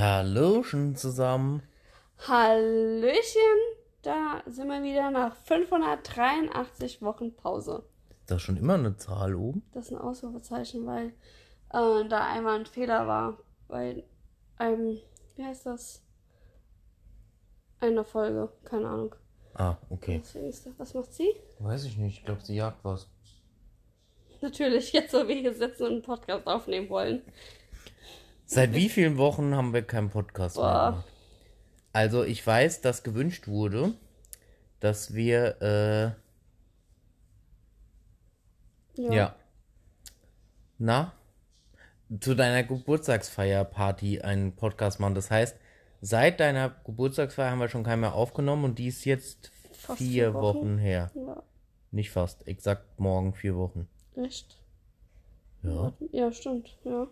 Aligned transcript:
Hallöchen 0.00 0.96
zusammen. 0.96 1.62
Hallöchen, 2.26 3.60
da 4.00 4.42
sind 4.46 4.68
wir 4.68 4.82
wieder 4.82 5.10
nach 5.10 5.36
583 5.36 7.02
Wochen 7.02 7.36
Pause. 7.36 7.84
Ist 8.20 8.30
da 8.30 8.38
schon 8.38 8.56
immer 8.56 8.74
eine 8.74 8.96
Zahl 8.96 9.34
oben? 9.34 9.62
Das 9.74 9.86
ist 9.86 9.92
ein 9.92 9.98
Ausrufezeichen, 9.98 10.86
weil 10.86 11.08
äh, 11.68 12.08
da 12.08 12.32
einmal 12.32 12.60
ein 12.60 12.64
Fehler 12.64 13.06
war 13.06 13.40
bei 13.68 14.02
einem, 14.56 14.96
wie 15.36 15.44
heißt 15.44 15.66
das? 15.66 16.02
Einer 17.78 18.04
Folge, 18.04 18.50
keine 18.64 18.88
Ahnung. 18.88 19.14
Ah, 19.52 19.76
okay. 19.90 20.22
Deswegen 20.24 20.48
ist 20.48 20.64
das, 20.64 20.72
was 20.78 20.94
macht 20.94 21.12
sie? 21.12 21.28
Weiß 21.58 21.84
ich 21.84 21.98
nicht. 21.98 22.20
Ich 22.20 22.24
glaube, 22.24 22.40
sie 22.40 22.56
jagt 22.56 22.82
was. 22.84 23.06
Natürlich, 24.40 24.92
jetzt 24.94 25.10
so 25.10 25.28
wie 25.28 25.42
hier 25.42 25.52
sitzen 25.52 25.82
und 25.82 25.92
einen 25.92 26.02
Podcast 26.02 26.46
aufnehmen 26.46 26.88
wollen. 26.88 27.22
Seit 28.52 28.74
wie 28.74 28.88
vielen 28.88 29.16
Wochen 29.16 29.54
haben 29.54 29.72
wir 29.72 29.82
keinen 29.82 30.10
Podcast 30.10 30.56
mehr 30.56 30.64
Boah. 30.64 30.90
gemacht? 30.90 31.12
Also, 31.92 32.24
ich 32.24 32.44
weiß, 32.44 32.80
dass 32.80 33.04
gewünscht 33.04 33.46
wurde, 33.46 33.94
dass 34.80 35.14
wir, 35.14 36.16
äh, 38.98 39.00
ja. 39.00 39.36
Na? 40.78 41.12
Zu 42.18 42.34
deiner 42.34 42.64
Geburtstagsfeierparty 42.64 44.22
einen 44.22 44.56
Podcast 44.56 44.98
machen. 44.98 45.14
Das 45.14 45.30
heißt, 45.30 45.56
seit 46.00 46.40
deiner 46.40 46.70
Geburtstagsfeier 46.84 47.52
haben 47.52 47.60
wir 47.60 47.68
schon 47.68 47.84
keinen 47.84 48.00
mehr 48.00 48.14
aufgenommen 48.14 48.64
und 48.64 48.80
die 48.80 48.88
ist 48.88 49.04
jetzt 49.04 49.52
Fast 49.72 49.98
vier 49.98 50.08
vier 50.32 50.34
Wochen. 50.34 50.58
Wochen. 50.58 50.78
her. 50.78 51.12
Ja, 51.14 51.40
Nicht 51.92 52.10
fast, 52.10 52.48
exakt 52.48 52.98
morgen 52.98 53.32
vier 53.32 53.54
Wochen. 53.54 53.86
echt. 54.16 54.56
Ja. 55.62 55.92
Ja, 56.10 56.32
stimmt, 56.32 56.76
ja. 56.82 57.06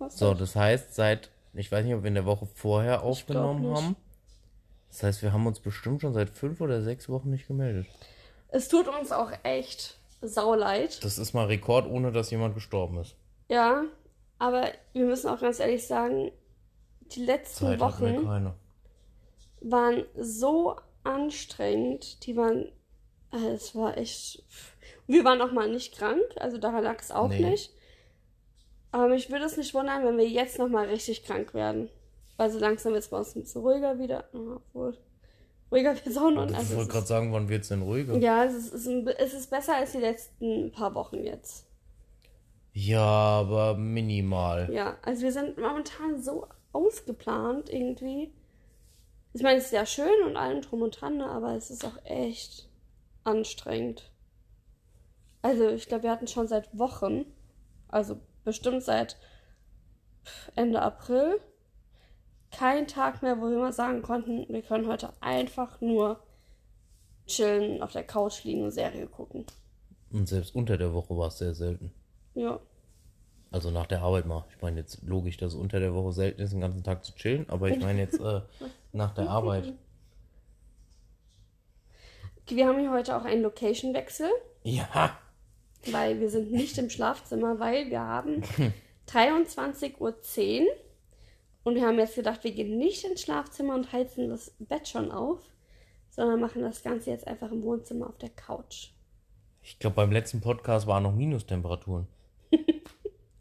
Hast 0.00 0.18
So, 0.18 0.34
das 0.34 0.56
heißt, 0.56 0.94
seit, 0.94 1.30
ich 1.52 1.70
weiß 1.70 1.84
nicht, 1.84 1.94
ob 1.94 2.02
wir 2.02 2.08
in 2.08 2.14
der 2.14 2.26
Woche 2.26 2.46
vorher 2.46 3.02
aufgenommen 3.02 3.74
haben. 3.74 3.96
Das 4.88 5.02
heißt, 5.02 5.22
wir 5.22 5.32
haben 5.32 5.46
uns 5.46 5.60
bestimmt 5.60 6.02
schon 6.02 6.14
seit 6.14 6.30
fünf 6.30 6.60
oder 6.60 6.82
sechs 6.82 7.08
Wochen 7.08 7.30
nicht 7.30 7.46
gemeldet. 7.48 7.86
Es 8.48 8.68
tut 8.68 8.86
uns 8.86 9.10
auch 9.10 9.32
echt 9.42 9.98
sauleid. 10.20 11.02
Das 11.04 11.18
ist 11.18 11.32
mal 11.34 11.46
Rekord, 11.46 11.86
ohne 11.88 12.12
dass 12.12 12.30
jemand 12.30 12.54
gestorben 12.54 12.98
ist. 12.98 13.16
Ja, 13.48 13.84
aber 14.38 14.68
wir 14.92 15.04
müssen 15.04 15.28
auch 15.28 15.40
ganz 15.40 15.58
ehrlich 15.58 15.86
sagen, 15.86 16.30
die 17.12 17.24
letzten 17.24 17.66
Zeit 17.66 17.80
Wochen 17.80 18.50
waren 19.60 20.04
so 20.16 20.76
anstrengend. 21.02 22.24
Die 22.26 22.36
waren, 22.36 22.70
äh, 23.32 23.48
es 23.48 23.74
war 23.74 23.96
echt. 23.98 24.42
Wir 25.06 25.24
waren 25.24 25.40
auch 25.42 25.52
mal 25.52 25.68
nicht 25.70 25.96
krank, 25.96 26.22
also 26.36 26.56
daran 26.58 26.84
lag 26.84 27.00
es 27.00 27.10
auch 27.10 27.28
Nee. 27.28 27.50
nicht. 27.50 27.72
Aber 28.94 29.08
mich 29.08 29.28
würde 29.28 29.44
es 29.44 29.56
nicht 29.56 29.74
wundern, 29.74 30.04
wenn 30.04 30.16
wir 30.16 30.28
jetzt 30.28 30.56
noch 30.56 30.68
mal 30.68 30.86
richtig 30.86 31.24
krank 31.24 31.52
werden. 31.52 31.90
Weil 32.36 32.48
so 32.50 32.60
langsam 32.60 32.92
wird 32.92 33.02
es 33.02 33.10
bei 33.10 33.18
uns 33.18 33.34
ein 33.34 33.42
bisschen 33.42 33.62
ruhiger 33.62 33.98
wieder. 33.98 34.28
Ja, 34.32 34.40
Obwohl, 34.54 34.96
ruhiger 35.72 35.94
wird 35.96 36.06
es 36.06 36.16
auch 36.16 36.30
noch. 36.30 36.48
Ich 36.48 36.54
Also 36.56 36.76
wollte 36.76 36.88
es 36.90 36.94
gerade 36.94 37.06
sagen, 37.06 37.32
wann 37.32 37.48
wird's 37.48 37.66
denn 37.70 37.82
ruhiger? 37.82 38.16
ja, 38.18 38.44
es 38.44 38.54
ist, 38.54 38.72
es, 38.72 38.86
ist 38.86 39.08
es 39.18 39.34
ist 39.34 39.50
besser 39.50 39.74
als 39.74 39.90
die 39.90 39.98
letzten 39.98 40.70
paar 40.70 40.94
Wochen 40.94 41.24
jetzt. 41.24 41.66
Ja, 42.72 43.00
aber 43.00 43.76
minimal. 43.76 44.72
Ja, 44.72 44.96
also 45.02 45.22
wir 45.22 45.32
sind 45.32 45.58
momentan 45.58 46.22
so 46.22 46.46
ausgeplant 46.72 47.72
irgendwie. 47.72 48.32
Ich 49.32 49.42
meine, 49.42 49.58
es 49.58 49.64
ist 49.66 49.72
ja 49.72 49.86
schön 49.86 50.22
und 50.24 50.36
allem 50.36 50.62
drum 50.62 50.82
und 50.82 51.00
dran, 51.00 51.16
ne, 51.16 51.26
aber 51.26 51.56
es 51.56 51.68
ist 51.68 51.84
auch 51.84 52.04
echt 52.04 52.68
anstrengend. 53.24 54.12
Also 55.42 55.68
ich 55.70 55.88
glaube, 55.88 56.04
wir 56.04 56.12
hatten 56.12 56.28
schon 56.28 56.46
seit 56.46 56.78
Wochen, 56.78 57.24
also 57.88 58.20
bestimmt 58.44 58.82
seit 58.82 59.16
Ende 60.54 60.80
April, 60.80 61.40
keinen 62.50 62.86
Tag 62.86 63.22
mehr, 63.22 63.40
wo 63.40 63.50
wir 63.50 63.58
mal 63.58 63.72
sagen 63.72 64.02
konnten, 64.02 64.46
wir 64.48 64.62
können 64.62 64.86
heute 64.86 65.12
einfach 65.20 65.80
nur 65.80 66.20
chillen, 67.26 67.82
auf 67.82 67.92
der 67.92 68.04
Couch 68.04 68.44
liegen 68.44 68.62
und 68.62 68.70
Serie 68.70 69.06
gucken. 69.06 69.44
Und 70.12 70.28
selbst 70.28 70.54
unter 70.54 70.76
der 70.76 70.92
Woche 70.92 71.16
war 71.16 71.28
es 71.28 71.38
sehr 71.38 71.54
selten. 71.54 71.92
Ja. 72.34 72.60
Also 73.50 73.70
nach 73.70 73.86
der 73.86 74.02
Arbeit 74.02 74.26
mal. 74.26 74.44
Ich 74.50 74.62
meine 74.62 74.80
jetzt 74.80 75.02
logisch, 75.02 75.36
dass 75.36 75.54
es 75.54 75.58
unter 75.58 75.80
der 75.80 75.94
Woche 75.94 76.12
selten 76.12 76.40
ist, 76.40 76.52
den 76.52 76.60
ganzen 76.60 76.82
Tag 76.82 77.04
zu 77.04 77.14
chillen, 77.14 77.48
aber 77.48 77.68
ich 77.68 77.80
meine 77.80 78.00
jetzt 78.00 78.20
äh, 78.20 78.40
nach 78.92 79.14
der 79.14 79.28
Arbeit. 79.28 79.72
Wir 82.46 82.66
haben 82.66 82.78
hier 82.78 82.90
heute 82.90 83.16
auch 83.16 83.24
einen 83.24 83.42
Location-Wechsel. 83.42 84.28
Ja, 84.64 85.16
weil 85.92 86.20
wir 86.20 86.30
sind 86.30 86.50
nicht 86.52 86.78
im 86.78 86.90
Schlafzimmer, 86.90 87.58
weil 87.58 87.90
wir 87.90 88.00
haben 88.00 88.42
23.10 89.08 89.96
Uhr 89.98 90.14
und 91.64 91.74
wir 91.74 91.86
haben 91.86 91.98
jetzt 91.98 92.14
gedacht, 92.14 92.44
wir 92.44 92.52
gehen 92.52 92.78
nicht 92.78 93.04
ins 93.04 93.22
Schlafzimmer 93.22 93.74
und 93.74 93.92
heizen 93.92 94.28
das 94.28 94.54
Bett 94.58 94.88
schon 94.88 95.10
auf, 95.10 95.40
sondern 96.10 96.40
machen 96.40 96.62
das 96.62 96.82
Ganze 96.82 97.10
jetzt 97.10 97.26
einfach 97.26 97.50
im 97.50 97.62
Wohnzimmer 97.62 98.08
auf 98.08 98.18
der 98.18 98.30
Couch. 98.30 98.90
Ich 99.62 99.78
glaube, 99.78 99.96
beim 99.96 100.12
letzten 100.12 100.40
Podcast 100.40 100.86
waren 100.86 101.02
noch 101.02 101.14
Minustemperaturen. 101.14 102.06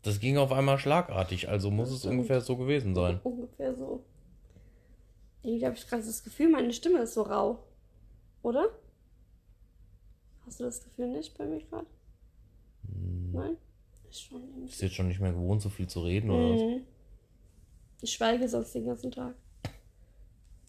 Das 0.04 0.20
ging 0.20 0.38
auf 0.38 0.52
einmal 0.52 0.78
schlagartig, 0.80 1.48
also 1.48 1.72
muss 1.72 1.90
es 1.90 2.06
ungefähr 2.06 2.42
so 2.42 2.58
gewesen 2.58 2.94
sein. 2.96 3.22
Ungefähr 3.24 3.74
so. 3.74 4.04
Irgendwie 5.42 5.66
habe 5.66 5.76
ich 5.78 5.88
gerade 5.88 6.04
das 6.04 6.26
Gefühl, 6.26 6.50
meine 6.50 6.74
Stimme 6.74 7.00
ist 7.00 7.14
so 7.14 7.22
rau. 7.22 7.64
Oder? 8.42 8.68
Hast 10.46 10.60
du 10.60 10.66
das 10.66 10.84
Gefühl 10.84 11.08
nicht 11.08 11.38
bei 11.38 11.46
mir 11.46 11.62
gerade? 11.62 11.88
Nein? 13.34 13.58
Ist 14.10 14.22
schon 14.22 14.42
irgendwie. 14.44 14.66
Bist 14.68 14.82
jetzt 14.82 14.96
schon 14.96 15.08
nicht 15.08 15.20
mehr 15.20 15.32
gewohnt, 15.32 15.62
so 15.62 15.70
viel 15.70 15.88
zu 15.88 16.02
reden, 16.02 16.30
oder 16.30 16.54
was? 16.54 16.62
Mhm. 16.62 16.82
Ich 18.02 18.12
schweige 18.14 18.48
sonst 18.48 18.74
den 18.76 18.86
ganzen 18.86 19.12
Tag. 19.12 19.34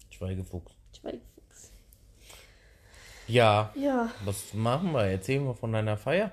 Schweigefuchs. 0.09 0.71
Schweigefuchs. 0.97 1.71
Ja, 3.27 3.71
Ja. 3.75 4.11
was 4.23 4.53
machen 4.53 4.91
wir? 4.93 5.03
Erzählen 5.05 5.43
wir 5.45 5.53
von 5.55 5.71
deiner 5.73 5.97
Feier? 5.97 6.31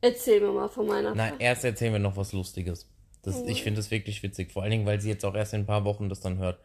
Erzähl 0.00 0.40
mir 0.40 0.50
mal 0.52 0.68
von 0.68 0.86
meiner 0.88 1.14
Na, 1.14 1.38
erst 1.38 1.64
erzählen 1.64 1.92
wir 1.92 2.00
noch 2.00 2.16
was 2.16 2.32
Lustiges. 2.32 2.88
Das, 3.22 3.40
Ich 3.42 3.62
finde 3.62 3.78
es 3.78 3.92
wirklich 3.92 4.22
witzig, 4.24 4.50
vor 4.52 4.62
allen 4.62 4.72
Dingen, 4.72 4.86
weil 4.86 5.00
sie 5.00 5.08
jetzt 5.08 5.24
auch 5.24 5.34
erst 5.36 5.54
in 5.54 5.60
ein 5.60 5.66
paar 5.66 5.84
Wochen 5.84 6.08
das 6.08 6.20
dann 6.20 6.38
hört. 6.38 6.58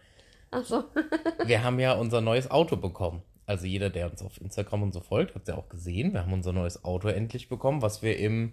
Achso. 0.49 0.85
Wir 1.45 1.63
haben 1.63 1.79
ja 1.79 1.93
unser 1.93 2.21
neues 2.21 2.49
Auto 2.49 2.77
bekommen. 2.77 3.21
Also 3.47 3.65
jeder, 3.65 3.89
der 3.89 4.11
uns 4.11 4.21
auf 4.21 4.39
Instagram 4.41 4.83
und 4.83 4.93
so 4.93 4.99
folgt, 4.99 5.33
hat 5.33 5.43
es 5.43 5.47
ja 5.47 5.55
auch 5.55 5.69
gesehen. 5.69 6.11
Wir 6.13 6.21
haben 6.21 6.33
unser 6.33 6.51
neues 6.51 6.83
Auto 6.83 7.07
endlich 7.07 7.47
bekommen, 7.47 7.81
was 7.81 8.01
wir 8.01 8.17
im 8.19 8.51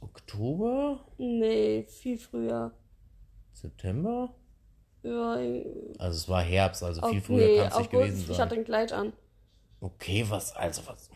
Oktober, 0.00 1.00
nee, 1.16 1.82
viel 1.88 2.18
früher. 2.18 2.72
September? 3.54 4.34
Ja, 5.02 5.38
Also 5.98 6.16
es 6.18 6.28
war 6.28 6.42
Herbst, 6.42 6.82
also 6.82 7.08
viel 7.08 7.22
früher 7.22 7.46
nee, 7.46 7.56
kann 7.56 7.68
es 7.68 7.78
nicht 7.78 7.90
gewesen 7.90 8.20
Ich 8.20 8.26
sein. 8.26 8.38
hatte 8.38 8.54
ein 8.56 8.64
Kleid 8.64 8.92
an. 8.92 9.14
Okay, 9.80 10.26
was, 10.28 10.54
also 10.54 10.82
was. 10.86 11.08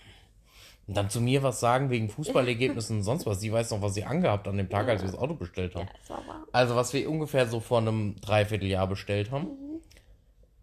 Und 0.87 0.97
dann 0.97 1.11
zu 1.11 1.21
mir 1.21 1.43
was 1.43 1.61
sagen 1.61 1.91
wegen 1.91 2.09
Fußballergebnissen 2.09 2.97
und 2.97 3.03
sonst 3.03 3.27
was. 3.27 3.41
Sie 3.41 3.53
weiß 3.53 3.71
noch, 3.73 3.83
was 3.83 3.95
sie 3.95 4.05
angehabt 4.05 4.49
an 4.49 4.57
dem 4.57 4.71
Tag, 4.71 4.89
als 4.89 5.03
wir 5.03 5.11
das 5.11 5.19
Auto 5.19 5.35
bestellt 5.35 5.75
haben. 5.75 5.89
Ja. 6.09 6.23
Also 6.51 6.77
was 6.77 6.93
wir 6.95 7.09
ungefähr 7.11 7.47
so 7.47 7.61
vor 7.61 7.79
einem 7.79 8.17
Dreivierteljahr 8.21 8.87
bestellt 8.89 9.31
haben, 9.31 9.49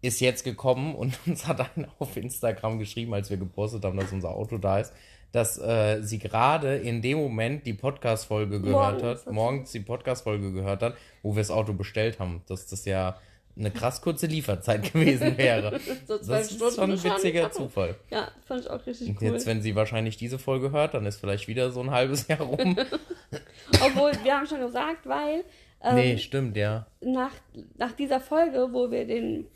ist 0.00 0.20
jetzt 0.20 0.44
gekommen 0.44 0.94
und 0.94 1.18
uns 1.26 1.46
hat 1.46 1.60
einer 1.76 1.88
auf 1.98 2.16
Instagram 2.16 2.78
geschrieben, 2.78 3.14
als 3.14 3.30
wir 3.30 3.36
gepostet 3.36 3.84
haben, 3.84 3.98
dass 3.98 4.12
unser 4.12 4.30
Auto 4.30 4.58
da 4.58 4.78
ist, 4.78 4.92
dass 5.32 5.58
äh, 5.58 6.00
sie 6.02 6.18
gerade 6.18 6.76
in 6.76 7.02
dem 7.02 7.18
Moment 7.18 7.66
die 7.66 7.74
Podcast-Folge 7.74 8.60
gehört 8.62 9.02
Morgens. 9.02 9.26
hat, 9.26 9.32
morgens 9.32 9.72
die 9.72 9.80
Podcast-Folge 9.80 10.52
gehört 10.52 10.82
hat, 10.82 10.94
wo 11.22 11.34
wir 11.34 11.40
das 11.40 11.50
Auto 11.50 11.74
bestellt 11.74 12.18
haben. 12.18 12.42
Dass 12.46 12.66
das 12.66 12.84
ja 12.86 13.18
eine 13.58 13.70
krass 13.70 14.00
kurze 14.00 14.26
Lieferzeit 14.26 14.92
gewesen 14.92 15.36
wäre. 15.36 15.78
So 16.06 16.16
Das 16.16 16.50
ist 16.50 16.74
schon 16.74 16.92
ein 16.92 17.04
witziger 17.04 17.50
Zufall. 17.50 17.96
Ja, 18.10 18.30
fand 18.46 18.62
ich 18.62 18.70
auch 18.70 18.86
richtig 18.86 19.08
Und 19.10 19.20
cool. 19.20 19.32
Jetzt, 19.32 19.46
wenn 19.46 19.60
sie 19.60 19.74
wahrscheinlich 19.74 20.16
diese 20.16 20.38
Folge 20.38 20.70
hört, 20.70 20.94
dann 20.94 21.04
ist 21.04 21.20
vielleicht 21.20 21.48
wieder 21.48 21.70
so 21.70 21.80
ein 21.80 21.90
halbes 21.90 22.26
Jahr 22.28 22.40
rum. 22.40 22.76
Obwohl, 23.84 24.12
wir 24.22 24.34
haben 24.34 24.46
schon 24.46 24.60
gesagt, 24.60 25.06
weil 25.06 25.44
ähm, 25.82 25.94
nee, 25.94 26.18
stimmt, 26.18 26.56
ja. 26.56 26.86
nach, 27.00 27.32
nach 27.76 27.92
dieser 27.92 28.20
Folge, 28.20 28.68
wo 28.72 28.90
wir 28.90 29.06
den, 29.06 29.46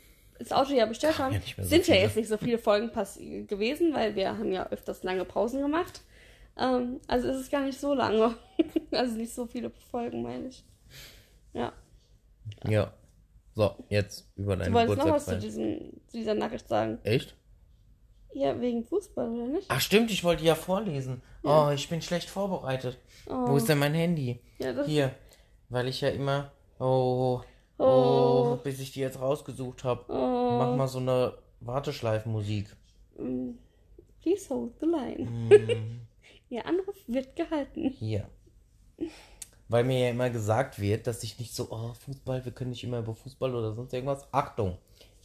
das 0.43 0.51
Auto 0.51 0.73
ja 0.73 0.85
bestellt 0.85 1.17
haben, 1.19 1.33
ja 1.33 1.41
so 1.57 1.63
sind 1.63 1.87
ja 1.87 1.93
viele. 1.93 2.05
jetzt 2.05 2.15
nicht 2.17 2.27
so 2.27 2.37
viele 2.37 2.57
Folgen 2.57 2.91
gewesen, 3.47 3.93
weil 3.93 4.15
wir 4.15 4.37
haben 4.37 4.51
ja 4.51 4.67
öfters 4.69 5.03
lange 5.03 5.25
Pausen 5.25 5.61
gemacht. 5.61 6.01
Ähm, 6.57 6.99
also 7.07 7.27
ist 7.29 7.37
es 7.37 7.49
gar 7.49 7.61
nicht 7.61 7.79
so 7.79 7.93
lange. 7.93 8.35
also 8.91 9.15
nicht 9.15 9.33
so 9.33 9.45
viele 9.45 9.69
Folgen, 9.69 10.21
meine 10.23 10.47
ich. 10.47 10.63
Ja. 11.53 11.73
Ja. 12.67 12.93
So, 13.55 13.75
jetzt 13.89 14.27
über 14.35 14.55
deinen 14.55 14.71
Du 14.71 14.79
wolltest 14.79 14.97
noch 14.97 15.13
was 15.13 15.25
zu, 15.25 15.37
diesem, 15.37 15.79
zu 16.07 16.17
dieser 16.17 16.33
Nachricht 16.33 16.67
sagen. 16.67 16.99
Echt? 17.03 17.35
Ja, 18.33 18.59
wegen 18.59 18.83
Fußball, 18.83 19.29
oder 19.29 19.47
nicht? 19.47 19.65
Ach 19.69 19.79
stimmt, 19.79 20.09
ich 20.09 20.23
wollte 20.23 20.43
ja 20.43 20.55
vorlesen. 20.55 21.21
Oh, 21.43 21.69
ich 21.73 21.87
bin 21.87 22.01
schlecht 22.01 22.29
vorbereitet. 22.29 22.97
Oh. 23.27 23.49
Wo 23.49 23.57
ist 23.57 23.69
denn 23.69 23.77
mein 23.77 23.93
Handy? 23.93 24.39
Ja, 24.57 24.73
das 24.73 24.87
Hier. 24.87 25.13
Weil 25.69 25.87
ich 25.87 26.01
ja 26.01 26.09
immer. 26.09 26.51
Oh, 26.79 27.41
oh, 27.83 28.53
Oh. 28.53 28.59
bis 28.63 28.79
ich 28.79 28.91
die 28.91 28.99
jetzt 29.01 29.19
rausgesucht 29.19 29.83
habe. 29.83 30.05
Oh. 30.11 30.57
Mach 30.57 30.75
mal 30.75 30.87
so 30.87 30.99
eine 30.99 31.33
Warteschleifenmusik. 31.61 32.75
Please 34.21 34.49
hold 34.49 34.73
the 34.79 34.85
line. 34.85 35.25
Mm. 35.29 36.01
Ihr 36.49 36.65
Anruf 36.65 36.95
wird 37.07 37.35
gehalten. 37.35 37.89
Hier. 37.89 38.27
weil 39.69 39.83
mir 39.83 39.99
ja 39.99 40.09
immer 40.11 40.29
gesagt 40.29 40.79
wird, 40.79 41.07
dass 41.07 41.23
ich 41.23 41.39
nicht 41.39 41.55
so, 41.55 41.67
oh, 41.71 41.93
Fußball, 42.05 42.45
wir 42.45 42.51
können 42.51 42.69
nicht 42.71 42.83
immer 42.83 42.99
über 42.99 43.15
Fußball 43.15 43.53
oder 43.55 43.73
sonst 43.73 43.93
irgendwas. 43.93 44.27
Achtung, 44.31 44.77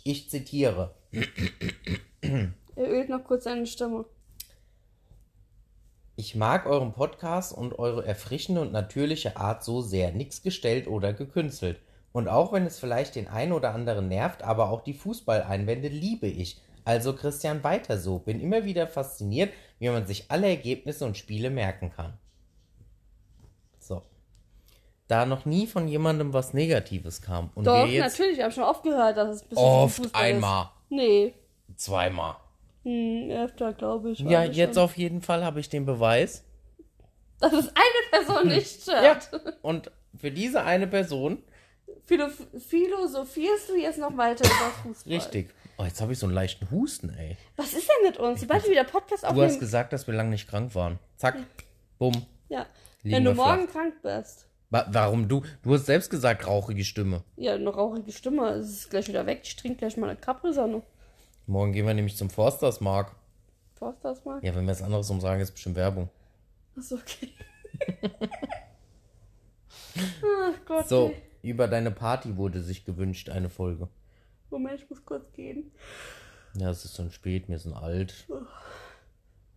ich 0.05 0.31
zitiere. 0.31 0.95
Er 2.23 2.89
ölt 2.89 3.09
noch 3.11 3.25
kurz 3.25 3.45
seine 3.45 3.67
Stimme. 3.67 4.05
Ich 6.17 6.35
mag 6.35 6.67
euren 6.67 6.93
Podcast 6.93 7.53
und 7.53 7.79
eure 7.79 8.05
erfrischende 8.05 8.61
und 8.63 8.73
natürliche 8.73 9.37
Art 9.37 9.63
so 9.63 9.83
sehr. 9.83 10.13
Nix 10.13 10.43
gestellt 10.43 10.89
oder 10.89 11.13
gekünstelt. 11.13 11.79
Und 12.19 12.27
auch 12.27 12.53
wenn 12.53 12.67
es 12.67 12.81
vielleicht 12.81 13.15
den 13.15 13.29
einen 13.29 13.53
oder 13.53 13.73
anderen 13.73 14.09
nervt, 14.09 14.43
aber 14.43 14.71
auch 14.71 14.81
die 14.81 14.93
Fußballeinwände 14.93 15.87
liebe 15.87 16.27
ich. 16.27 16.61
Also 16.85 17.15
Christian, 17.15 17.63
weiter 17.63 17.97
so. 17.97 18.19
Bin 18.19 18.41
immer 18.41 18.65
wieder 18.65 18.89
fasziniert, 18.89 19.53
wie 19.79 19.89
man 19.89 20.05
sich 20.05 20.29
alle 20.29 20.49
Ergebnisse 20.49 21.05
und 21.05 21.17
Spiele 21.17 21.49
merken 21.49 21.93
kann. 21.95 22.19
So. 23.79 24.03
Da 25.07 25.27
noch 25.27 25.45
nie 25.45 25.69
von 25.69 25.87
jemandem 25.87 26.33
was 26.33 26.55
Negatives 26.55 27.23
kam. 27.23 27.51
Und 27.55 27.69
Doch, 27.69 27.87
wir 27.87 27.93
jetzt 27.93 28.19
natürlich, 28.19 28.39
ich 28.39 28.43
habe 28.43 28.53
schon 28.53 28.65
oft 28.65 28.83
gehört, 28.83 29.17
dass 29.17 29.37
es 29.37 29.43
ein 29.43 29.49
bisschen 29.51 29.65
Oft, 29.65 29.97
Fußball 29.99 30.21
einmal. 30.21 30.65
Ist. 30.65 30.71
Nee, 30.91 31.35
zweimal. 31.77 32.35
hm, 32.83 33.31
öfter, 33.31 33.75
glaube 33.75 34.11
ich. 34.11 34.19
Ja, 34.19 34.43
jetzt 34.43 34.75
schon. 34.75 34.83
auf 34.83 34.97
jeden 34.97 35.23
Fall 35.23 35.45
habe 35.45 35.61
ich 35.61 35.69
den 35.69 35.87
Beweis. 35.87 36.43
Dass 37.39 37.53
es 37.53 37.69
eine 37.69 38.25
Person 38.25 38.49
nicht 38.49 38.83
stört. 38.83 39.31
Und 39.63 39.93
für 40.17 40.33
diese 40.33 40.65
eine 40.65 40.89
Person, 40.89 41.45
Philo 42.09 42.27
philosophierst 42.59 43.69
du 43.69 43.77
jetzt 43.77 43.99
noch 43.99 44.17
weiter 44.17 44.45
über 44.47 44.71
Fußball? 44.83 45.13
richtig. 45.13 45.51
Oh, 45.77 45.85
jetzt 45.85 46.01
habe 46.01 46.13
ich 46.13 46.19
so 46.19 46.25
einen 46.27 46.35
leichten 46.35 46.71
Husten, 46.71 47.11
ey. 47.11 47.37
Was 47.57 47.75
ist 47.75 47.87
denn 47.89 48.09
mit 48.11 48.17
uns? 48.19 48.41
Sobald 48.41 48.65
wir 48.65 48.71
wieder 48.71 48.85
Podcast 48.85 49.23
Du 49.25 49.29
hast 49.29 49.33
aufnehmen. 49.37 49.61
gesagt, 49.61 49.93
dass 49.93 50.07
wir 50.07 50.15
lange 50.15 50.31
nicht 50.31 50.49
krank 50.49 50.75
waren. 50.75 50.99
Zack, 51.17 51.37
bumm. 51.99 52.27
Ja. 52.49 52.67
Liegen 53.03 53.17
Wenn 53.17 53.25
du 53.25 53.31
wir 53.33 53.35
flach. 53.37 53.57
morgen 53.57 53.69
krank 53.69 53.95
bist. 54.03 54.47
Wa 54.71 54.87
warum 54.91 55.29
du? 55.29 55.43
Du 55.63 55.75
hast 55.75 55.87
selbst 55.87 56.11
gesagt, 56.11 56.47
rauchige 56.47 56.83
Stimme. 56.85 57.23
Ja, 57.37 57.55
eine 57.55 57.69
rauchige 57.71 58.11
Stimme. 58.11 58.49
Es 58.53 58.69
ist 58.71 58.91
gleich 58.91 59.07
wieder 59.09 59.27
weg. 59.27 59.41
Ich 59.45 59.55
trinke 59.57 59.79
gleich 59.79 59.97
mal 59.99 60.09
eine 60.11 60.19
Capri-Sonne. 60.19 60.83
Morgen 61.47 61.73
gehen 61.73 61.87
wir 61.87 61.95
nämlich 61.95 62.17
zum 62.17 62.29
Forsters 62.31 62.81
Mark. 62.81 63.15
Brauchst 63.79 64.03
du 64.03 64.09
das 64.09 64.25
mal? 64.25 64.43
Ja, 64.45 64.55
wenn 64.55 64.65
wir 64.65 64.73
es 64.73 64.83
anderes 64.83 65.09
umsagen, 65.11 65.41
ist 65.43 65.53
bestimmt 65.53 65.77
Werbung. 65.77 66.09
Achso, 66.77 66.97
okay. 66.97 67.33
Ach 69.97 70.65
Gott. 70.67 70.89
So, 70.89 71.09
ey. 71.11 71.23
Über 71.43 71.69
deine 71.69 71.91
Party 71.91 72.37
wurde 72.37 72.63
sich 72.63 72.85
gewünscht 72.85 73.29
eine 73.31 73.51
Folge. 73.51 73.89
Moment, 74.51 74.81
ich 74.81 74.89
muss 74.91 75.05
kurz 75.05 75.31
gehen. 75.33 75.71
Ja, 76.55 76.71
es 76.71 76.85
ist 76.85 76.97
schon 76.97 77.11
spät, 77.11 77.49
wir 77.49 77.59
sind 77.59 77.75
alt, 77.75 78.27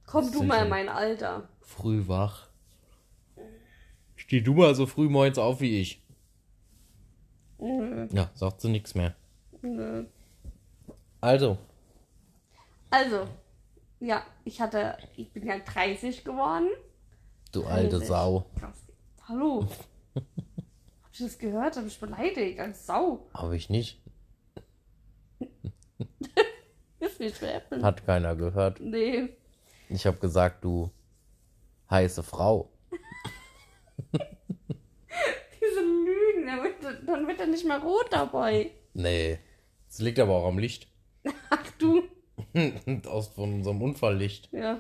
Komm 0.06 0.32
du 0.32 0.44
mal 0.44 0.64
in 0.64 0.70
mein 0.70 0.90
Alter. 0.90 1.48
früh 1.62 2.08
wach. 2.08 2.48
Steh 4.16 4.42
du 4.42 4.54
mal 4.54 4.76
so 4.76 4.86
früh 4.86 5.08
morgens 5.10 5.38
auf 5.38 5.62
wie 5.62 5.80
ich. 5.82 6.04
Nö, 7.60 8.08
Ja, 8.12 8.30
sagt 8.34 8.62
sie 8.62 8.70
nichts 8.70 8.94
mehr. 8.96 9.16
nö. 9.62 10.06
Also, 11.22 11.58
Also, 12.90 13.28
ja, 14.00 14.24
ich 14.44 14.60
hatte, 14.60 14.98
ich 15.16 15.32
bin 15.32 15.46
ja 15.46 15.60
30 15.60 16.24
geworden. 16.26 16.68
du 17.52 17.64
alte 17.66 17.92
30. 17.98 18.08
Sau. 18.08 18.46
Krass. 18.60 18.86
Hallo. 19.28 19.68
Ihr 21.22 21.28
das 21.28 21.38
gehört? 21.38 21.78
Hab 21.78 21.86
ich 21.86 22.00
beleidigt 22.00 22.60
als 22.60 22.88
Sau. 22.88 23.28
Habe 23.34 23.56
ich 23.56 23.70
nicht. 23.70 24.02
Ist 27.00 27.20
nicht 27.20 27.38
schwer. 27.38 27.62
Hat 27.84 28.04
keiner 28.06 28.36
gehört. 28.36 28.80
Nee. 28.80 29.30
Ich 29.90 30.08
habe 30.08 30.18
gesagt, 30.18 30.64
du 30.64 30.90
heiße 31.92 32.24
Frau. 32.24 32.72
Diese 34.12 35.82
Lügen, 35.82 36.48
dann 36.48 36.64
wird, 36.64 36.76
dann 37.08 37.28
wird 37.28 37.40
er 37.40 37.48
nicht 37.48 37.66
mehr 37.68 37.80
rot 37.80 38.08
dabei. 38.10 38.72
Nee. 38.96 39.38
Das 39.88 40.00
liegt 40.00 40.18
aber 40.18 40.34
auch 40.34 40.48
am 40.48 40.58
Licht. 40.58 40.88
Ach 41.52 41.72
du. 41.78 42.02
Aus 43.08 43.28
von 43.28 43.54
unserem 43.54 43.82
Unfalllicht. 43.84 44.50
Ja. 44.52 44.80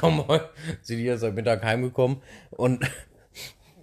Komm 0.00 0.26
mal, 0.26 0.48
sie 0.80 0.96
hier 0.96 1.16
ist 1.16 1.22
heute 1.22 1.34
Mittag 1.34 1.62
heimgekommen 1.62 2.22
und 2.52 2.90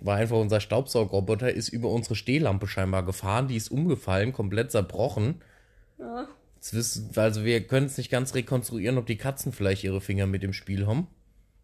war 0.01 0.18
einfach 0.18 0.38
unser 0.38 0.59
Staubsaugerroboter, 0.59 1.53
ist 1.53 1.69
über 1.69 1.89
unsere 1.89 2.15
Stehlampe 2.15 2.68
scheinbar 2.68 3.03
gefahren, 3.03 3.48
die 3.48 3.56
ist 3.56 3.71
umgefallen, 3.71 4.33
komplett 4.33 4.71
zerbrochen. 4.71 5.42
ja. 6.00 6.27
Wissen, 6.71 7.09
also 7.15 7.44
wir 7.44 7.65
können 7.65 7.88
es 7.88 7.98
nicht 7.98 8.12
ganz 8.12 8.36
rekonstruieren, 8.36 9.00
ob 9.00 9.07
die 9.07 9.18
Katzen 9.18 9.51
vielleicht 9.51 9.83
ihre 9.83 10.00
Finger 10.00 10.27
mit 10.27 10.44
im 10.44 10.53
Spiel 10.53 10.86
haben. 10.86 11.07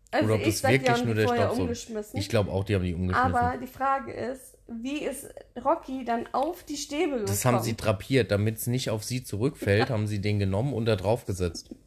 Also 0.10 0.26
Oder 0.26 0.36
ob 0.36 0.44
das 0.44 0.60
sag, 0.60 0.72
die 0.72 0.74
wirklich 0.80 0.98
haben 0.98 1.06
nur 1.06 1.14
die 1.14 1.22
der 1.22 1.28
Staubsauger. 1.28 2.04
Ich 2.14 2.30
glaube 2.30 2.52
auch, 2.52 2.64
die 2.64 2.74
haben 2.74 2.84
die 2.84 2.96
umgeschmissen. 2.96 3.36
Aber 3.36 3.58
die 3.58 3.68
Frage 3.68 4.12
ist, 4.12 4.58
wie 4.68 5.04
ist 5.04 5.30
Rocky 5.64 6.04
dann 6.04 6.28
auf 6.34 6.64
die 6.64 6.78
Stäbe 6.78 7.12
gekommen? 7.12 7.28
das 7.28 7.46
haben 7.46 7.62
sie 7.62 7.78
drapiert, 7.78 8.32
damit 8.32 8.58
es 8.58 8.68
nicht 8.68 8.90
auf 8.90 9.04
sie 9.04 9.24
zurückfällt, 9.24 9.90
haben 9.90 10.08
sie 10.08 10.20
den 10.20 10.40
genommen 10.40 10.74
und 10.74 10.86
da 10.86 10.96
drauf 10.96 11.26
gesetzt. 11.26 11.70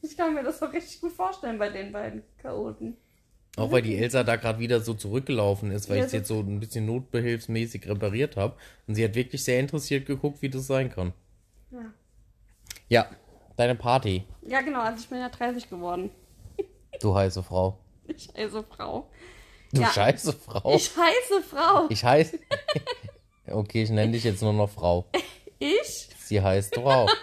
Ich 0.00 0.16
kann 0.16 0.32
mir 0.32 0.44
das 0.44 0.60
doch 0.60 0.72
richtig 0.72 1.00
gut 1.00 1.10
vorstellen 1.10 1.58
bei 1.58 1.70
den 1.70 1.90
beiden 1.90 2.22
Chaoten. 2.40 2.96
Auch 3.58 3.72
weil 3.72 3.82
die 3.82 3.96
Elsa 3.96 4.22
da 4.24 4.36
gerade 4.36 4.58
wieder 4.58 4.80
so 4.80 4.94
zurückgelaufen 4.94 5.70
ist, 5.70 5.88
weil 5.88 5.98
Ja, 5.98 6.04
ich 6.04 6.10
sie 6.10 6.18
jetzt 6.18 6.28
so 6.28 6.40
ein 6.40 6.60
bisschen 6.60 6.86
notbehilfsmäßig 6.86 7.88
repariert 7.88 8.36
habe. 8.36 8.54
Und 8.86 8.94
sie 8.94 9.04
hat 9.04 9.14
wirklich 9.14 9.42
sehr 9.44 9.58
interessiert 9.60 10.06
geguckt, 10.06 10.42
wie 10.42 10.48
das 10.50 10.66
sein 10.66 10.90
kann. 10.90 11.12
Ja. 11.70 11.84
Ja, 12.88 13.10
deine 13.56 13.74
Party, 13.74 14.24
Ja, 14.46 14.60
genau, 14.62 14.80
also 14.80 15.02
ich 15.02 15.08
bin 15.08 15.18
ja 15.18 15.28
30 15.28 15.68
geworden. 15.68 16.10
du 17.00 17.14
heiße 17.14 17.42
Frau. 17.42 17.78
Ich 18.06 18.28
heiße 18.36 18.62
Frau. 18.64 19.08
Du 19.72 19.82
Ja. 19.82 19.88
scheiße 19.92 20.32
Frau. 20.32 20.74
Ich 20.74 20.90
heiße 20.96 21.42
Frau. 21.42 21.86
Ich 21.90 22.04
heiße. 22.04 22.38
Okay, 23.50 23.82
ich 23.82 23.88
nenne 23.90 24.12
dich 24.12 24.24
jetzt 24.24 24.42
nur 24.42 24.52
noch 24.52 24.68
Frau. 24.68 25.06
Ich? 25.58 26.10
Sie 26.18 26.40
heißt 26.40 26.74
Frau. 26.74 27.06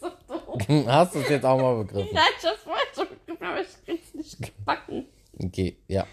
So. 0.00 0.86
Hast 0.86 1.14
du 1.14 1.18
es 1.20 1.28
jetzt 1.28 1.44
auch 1.44 1.60
mal 1.60 1.82
begriffen? 1.84 2.14
Ja, 2.14 2.22
ich 2.38 2.46
hab's 2.46 2.62
vorher 2.62 2.84
schon 2.94 3.08
begriffen, 3.08 3.46
aber 3.46 3.60
ich 3.60 3.84
krieg's 3.84 4.14
nicht 4.14 4.38
gebacken. 4.40 5.06
Okay, 5.42 5.78
ja. 5.88 6.06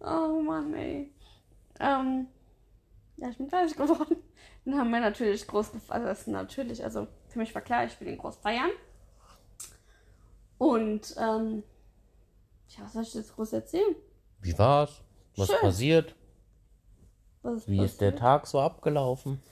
Oh 0.00 0.40
Mann, 0.42 0.74
ey. 0.74 1.12
Ähm, 1.78 2.28
ja, 3.16 3.28
ich 3.30 3.36
bin 3.36 3.48
30 3.48 3.76
geworden. 3.76 4.16
Dann 4.64 4.78
haben 4.78 4.90
wir 4.90 5.00
natürlich 5.00 5.46
groß 5.46 5.72
gefeiert. 5.72 5.92
Also, 5.92 6.06
das 6.08 6.20
ist 6.20 6.26
natürlich, 6.28 6.82
also 6.84 7.06
für 7.28 7.38
mich 7.38 7.54
war 7.54 7.62
klar, 7.62 7.84
ich 7.84 7.98
will 8.00 8.08
den 8.08 8.18
groß 8.18 8.36
feiern. 8.36 8.70
Und, 10.58 11.14
ähm, 11.18 11.62
ja, 12.68 12.84
was 12.84 12.92
soll 12.92 13.02
ich 13.02 13.14
jetzt 13.14 13.34
groß 13.34 13.52
erzählen? 13.54 13.96
Wie 14.40 14.58
war's? 14.58 15.02
Was 15.36 15.48
Schön. 15.48 15.58
passiert? 15.60 16.14
Was 17.42 17.66
Wie 17.66 17.84
ist 17.84 18.00
der 18.00 18.12
passiert? 18.12 18.18
Tag 18.18 18.46
so 18.46 18.60
abgelaufen? 18.60 19.42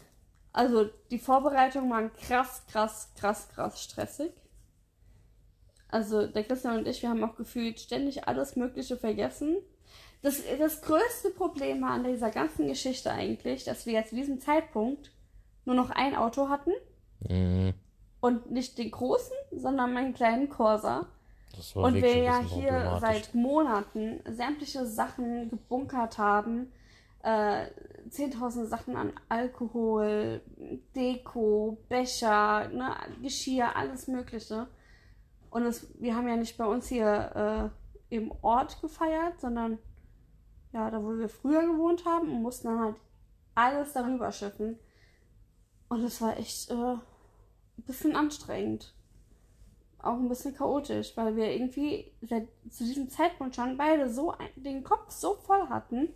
Also, 0.52 0.90
die 1.10 1.18
Vorbereitungen 1.18 1.90
waren 1.90 2.12
krass, 2.14 2.62
krass, 2.66 3.10
krass, 3.14 3.48
krass 3.48 3.82
stressig. 3.82 4.32
Also, 5.88 6.26
der 6.26 6.44
Christian 6.44 6.78
und 6.78 6.88
ich, 6.88 7.02
wir 7.02 7.08
haben 7.08 7.24
auch 7.24 7.36
gefühlt 7.36 7.80
ständig 7.80 8.28
alles 8.28 8.56
Mögliche 8.56 8.96
vergessen. 8.96 9.56
Das, 10.22 10.42
das 10.58 10.82
größte 10.82 11.30
Problem 11.30 11.80
war 11.82 11.90
an 11.90 12.04
dieser 12.04 12.30
ganzen 12.30 12.66
Geschichte 12.66 13.10
eigentlich, 13.10 13.64
dass 13.64 13.86
wir 13.86 13.94
jetzt 13.94 14.10
zu 14.10 14.16
diesem 14.16 14.40
Zeitpunkt 14.40 15.12
nur 15.64 15.76
noch 15.76 15.90
ein 15.90 16.16
Auto 16.16 16.48
hatten 16.48 16.72
Mhm, 17.20 17.74
und 18.20 18.50
nicht 18.50 18.78
den 18.78 18.90
großen, 18.90 19.36
sondern 19.52 19.92
meinen 19.92 20.14
kleinen 20.14 20.48
Corsa. 20.48 21.06
das 21.54 21.74
war 21.74 21.84
Und 21.84 21.94
wir 21.94 22.16
ja 22.16 22.40
hier 22.40 22.98
seit 23.00 23.34
Monaten 23.34 24.20
sämtliche 24.24 24.86
Sachen 24.86 25.50
gebunkert 25.50 26.18
haben. 26.18 26.72
Äh, 27.22 27.66
10.000 28.10 28.66
Sachen 28.66 28.96
an 28.96 29.12
Alkohol, 29.28 30.40
Deko, 30.94 31.76
Becher, 31.88 32.68
ne, 32.68 32.94
Geschirr, 33.22 33.76
alles 33.76 34.06
Mögliche. 34.06 34.68
Und 35.50 35.64
es, 35.64 35.86
wir 36.00 36.14
haben 36.14 36.28
ja 36.28 36.36
nicht 36.36 36.56
bei 36.56 36.66
uns 36.66 36.88
hier 36.88 37.72
äh, 38.10 38.14
im 38.14 38.32
Ort 38.42 38.80
gefeiert, 38.80 39.40
sondern 39.40 39.78
ja, 40.72 40.90
da 40.90 41.02
wo 41.02 41.16
wir 41.16 41.28
früher 41.28 41.62
gewohnt 41.62 42.04
haben 42.04 42.30
und 42.30 42.42
mussten 42.42 42.68
dann 42.68 42.80
halt 42.80 42.96
alles 43.54 43.92
darüber 43.92 44.30
schiffen. 44.32 44.78
Und 45.88 46.04
es 46.04 46.20
war 46.20 46.36
echt 46.36 46.70
äh, 46.70 46.74
ein 46.74 47.00
bisschen 47.86 48.14
anstrengend 48.14 48.94
auch 50.00 50.14
ein 50.14 50.28
bisschen 50.28 50.54
chaotisch, 50.54 51.16
weil 51.16 51.36
wir 51.36 51.52
irgendwie 51.52 52.12
seit 52.22 52.48
zu 52.70 52.84
diesem 52.84 53.08
Zeitpunkt 53.08 53.56
schon 53.56 53.76
beide 53.76 54.12
so 54.12 54.30
ein, 54.32 54.48
den 54.56 54.84
Kopf 54.84 55.10
so 55.10 55.34
voll 55.34 55.68
hatten, 55.68 56.08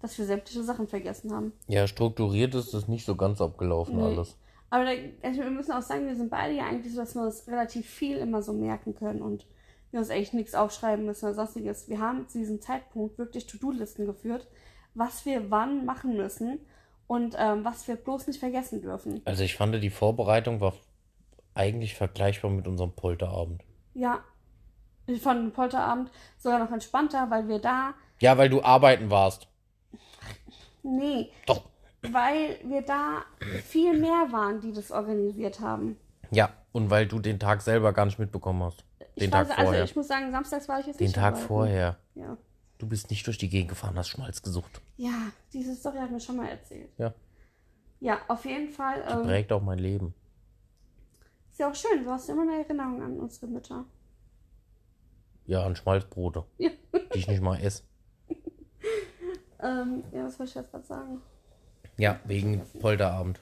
dass 0.00 0.16
wir 0.18 0.24
sämtliche 0.24 0.62
Sachen 0.62 0.86
vergessen 0.86 1.32
haben. 1.32 1.52
Ja, 1.66 1.86
strukturiert 1.88 2.54
ist 2.54 2.74
das 2.74 2.86
nicht 2.86 3.04
so 3.04 3.16
ganz 3.16 3.40
abgelaufen 3.40 3.96
Nee. 3.96 4.04
alles. 4.04 4.36
Aber 4.70 4.84
da, 4.84 4.90
also 5.22 5.40
wir 5.42 5.50
müssen 5.50 5.72
auch 5.72 5.82
sagen, 5.82 6.06
wir 6.06 6.16
sind 6.16 6.30
beide 6.30 6.54
ja 6.54 6.66
eigentlich 6.66 6.92
so, 6.92 7.00
dass 7.00 7.14
wir 7.14 7.22
uns 7.22 7.46
relativ 7.46 7.88
viel 7.88 8.18
immer 8.18 8.42
so 8.42 8.52
merken 8.52 8.94
können 8.94 9.22
und 9.22 9.46
wir 9.90 10.00
uns 10.00 10.10
eigentlich 10.10 10.34
nichts 10.34 10.54
aufschreiben 10.54 11.06
müssen 11.06 11.24
oder 11.24 11.34
sonstiges. 11.34 11.88
Wir 11.88 12.00
haben 12.00 12.28
zu 12.28 12.38
diesem 12.38 12.60
Zeitpunkt 12.60 13.16
wirklich 13.18 13.46
To-Do-Listen 13.46 14.06
geführt, 14.06 14.46
was 14.94 15.24
wir 15.24 15.50
wann 15.50 15.86
machen 15.86 16.16
müssen 16.16 16.60
und 17.06 17.34
ähm, 17.38 17.64
was 17.64 17.88
wir 17.88 17.96
bloß 17.96 18.26
nicht 18.26 18.38
vergessen 18.38 18.82
dürfen. 18.82 19.22
Also 19.24 19.42
ich 19.42 19.56
fand, 19.56 19.82
die 19.82 19.90
Vorbereitung 19.90 20.60
war 20.60 20.74
eigentlich 21.54 21.94
vergleichbar 21.94 22.50
mit 22.50 22.68
unserem 22.68 22.92
Polterabend. 22.92 23.62
Ja, 23.94 24.22
ich 25.06 25.22
fand 25.22 25.42
den 25.42 25.52
Polterabend 25.52 26.10
sogar 26.36 26.58
noch 26.58 26.70
entspannter, 26.70 27.30
weil 27.30 27.48
wir 27.48 27.58
da 27.58 27.94
Ja, 28.20 28.36
weil 28.36 28.50
du 28.50 28.62
arbeiten 28.62 29.10
warst. 29.10 29.48
Nee, 30.82 31.30
Doch. 31.46 31.62
Weil 32.02 32.58
wir 32.64 32.82
da 32.82 33.22
viel 33.64 33.98
mehr 33.98 34.28
waren, 34.32 34.60
die 34.60 34.72
das 34.72 34.90
organisiert 34.90 35.60
haben. 35.60 35.96
Ja, 36.30 36.50
und 36.72 36.90
weil 36.90 37.06
du 37.06 37.18
den 37.18 37.38
Tag 37.40 37.62
selber 37.62 37.92
gar 37.92 38.04
nicht 38.06 38.18
mitbekommen 38.18 38.62
hast. 38.62 38.84
Den 39.16 39.24
ich 39.24 39.30
Tag 39.30 39.48
weiß, 39.48 39.54
vorher. 39.56 39.80
Also 39.80 39.84
ich 39.90 39.96
muss 39.96 40.08
sagen, 40.08 40.30
samstags 40.30 40.68
war 40.68 40.80
ich 40.80 40.86
jetzt 40.86 41.00
den 41.00 41.06
nicht 41.06 41.16
Tag 41.16 41.32
arbeiten. 41.34 41.46
vorher. 41.46 41.98
Ja. 42.14 42.36
Du 42.78 42.86
bist 42.86 43.10
nicht 43.10 43.26
durch 43.26 43.38
die 43.38 43.48
Gegend 43.48 43.70
gefahren, 43.70 43.96
hast 43.98 44.08
Schmalz 44.08 44.42
gesucht. 44.42 44.80
ja, 44.96 45.32
diese 45.52 45.74
Story 45.74 45.98
hat 45.98 46.10
mir 46.12 46.20
schon 46.20 46.36
mal 46.36 46.48
erzählt. 46.48 46.90
Ja. 46.98 47.12
Ja, 48.00 48.18
auf 48.28 48.44
jeden 48.44 48.68
Fall. 48.70 49.02
Ähm, 49.10 49.22
Prägt 49.24 49.50
auch 49.50 49.62
mein 49.62 49.78
Leben. 49.80 50.14
ist 51.50 51.58
ja 51.58 51.68
auch 51.68 51.74
schön, 51.74 52.04
du 52.04 52.10
hast 52.10 52.28
immer 52.28 52.42
eine 52.42 52.62
Erinnerung 52.62 53.02
an 53.02 53.18
unsere 53.18 53.48
Mütter. 53.48 53.84
Ja, 55.46 55.64
an 55.64 55.74
Schmalzbrote, 55.74 56.44
Ja. 56.58 56.70
die 57.14 57.18
ich 57.18 57.26
nicht 57.26 57.42
mal 57.42 57.58
esse. 57.60 57.82
Ähm, 59.60 60.04
ja, 60.12 60.24
was 60.24 60.38
wollte 60.38 60.50
ich 60.50 60.54
jetzt 60.54 60.70
gerade 60.70 60.84
sagen? 60.86 61.20
Ja, 61.98 62.18
wegen 62.24 62.62
Polterabend. 62.80 63.40